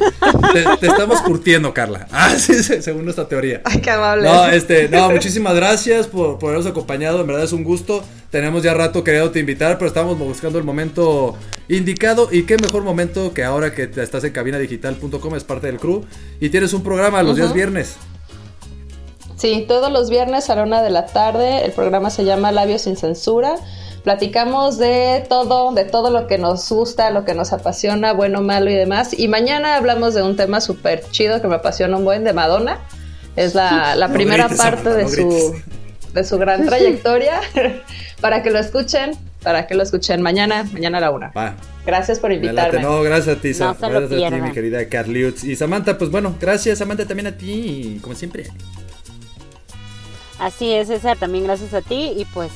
[0.53, 2.07] te, te estamos curtiendo, Carla.
[2.11, 3.61] Ah, sí, sí, según nuestra teoría.
[3.65, 4.27] Ay, qué amable.
[4.29, 8.03] No, este, no, muchísimas gracias por, por habernos acompañado, en verdad es un gusto.
[8.29, 11.35] Tenemos ya rato queriéndote invitar, pero estamos buscando el momento
[11.67, 12.29] indicado.
[12.31, 16.05] Y qué mejor momento que ahora que te estás en cabinadigital.com, es parte del crew.
[16.39, 17.97] Y tienes un programa los días viernes.
[19.35, 21.65] Sí, todos los viernes a la una de la tarde.
[21.65, 23.55] El programa se llama Labios sin Censura.
[24.03, 28.71] Platicamos de todo, de todo lo que nos gusta, lo que nos apasiona, bueno, malo
[28.71, 29.17] y demás.
[29.17, 32.79] Y mañana hablamos de un tema súper chido que me apasiona un buen de Madonna.
[33.35, 35.55] Es la, la No primera grites, parte Amanda, de, no su,
[36.13, 37.41] de su gran trayectoria.
[38.21, 39.11] Para que lo escuchen.
[39.43, 41.31] para que lo escuchen mañana, mañana a la una.
[41.31, 41.55] Va.
[41.85, 42.81] Gracias por invitarme.
[42.81, 43.75] No, gracias a ti, Sam.
[43.79, 45.43] gracias a ti, mi querida Carliutz.
[45.43, 48.45] Y Samantha, pues bueno, gracias, Samantha, también a ti, como siempre.
[50.37, 52.51] Así es, César, también gracias a ti y pues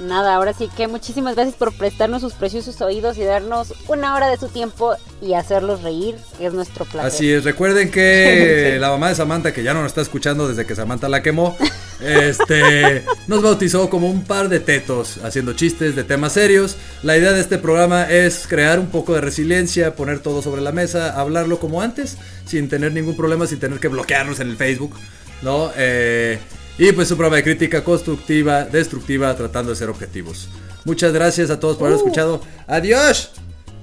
[0.00, 4.28] nada, ahora sí que muchísimas gracias por prestarnos sus preciosos oídos y darnos una hora
[4.28, 7.06] de su tiempo y hacerlos reír, que es nuestro placer.
[7.06, 10.66] Así es, recuerden que la mamá de Samantha, que ya no nos está escuchando desde
[10.66, 11.56] que Samantha la quemó,
[12.00, 16.76] este, nos bautizó como un par de tetos, haciendo chistes de temas serios.
[17.02, 20.72] La idea de este programa es crear un poco de resiliencia, poner todo sobre la
[20.72, 24.96] mesa, hablarlo como antes, sin tener ningún problema, sin tener que bloquearnos en el Facebook,
[25.42, 25.70] ¿no?
[25.76, 26.38] Eh,
[26.80, 30.48] y pues un programa de crítica constructiva, destructiva, tratando de ser objetivos.
[30.84, 32.00] Muchas gracias a todos por haber Uh.
[32.00, 32.40] escuchado.
[32.66, 33.30] Adiós.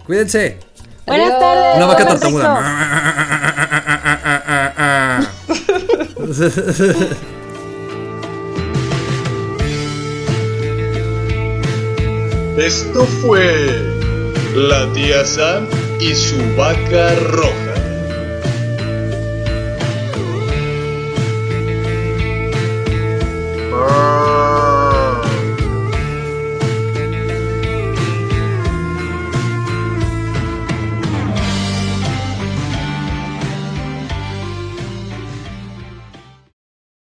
[0.05, 0.57] Cuídense.
[1.05, 1.39] Buenas Adiós.
[1.39, 1.77] tardes.
[1.77, 2.57] Una vaca tartamuda.
[12.57, 13.95] Esto fue
[14.55, 15.67] la tía Sam
[15.99, 17.66] y su vaca roja.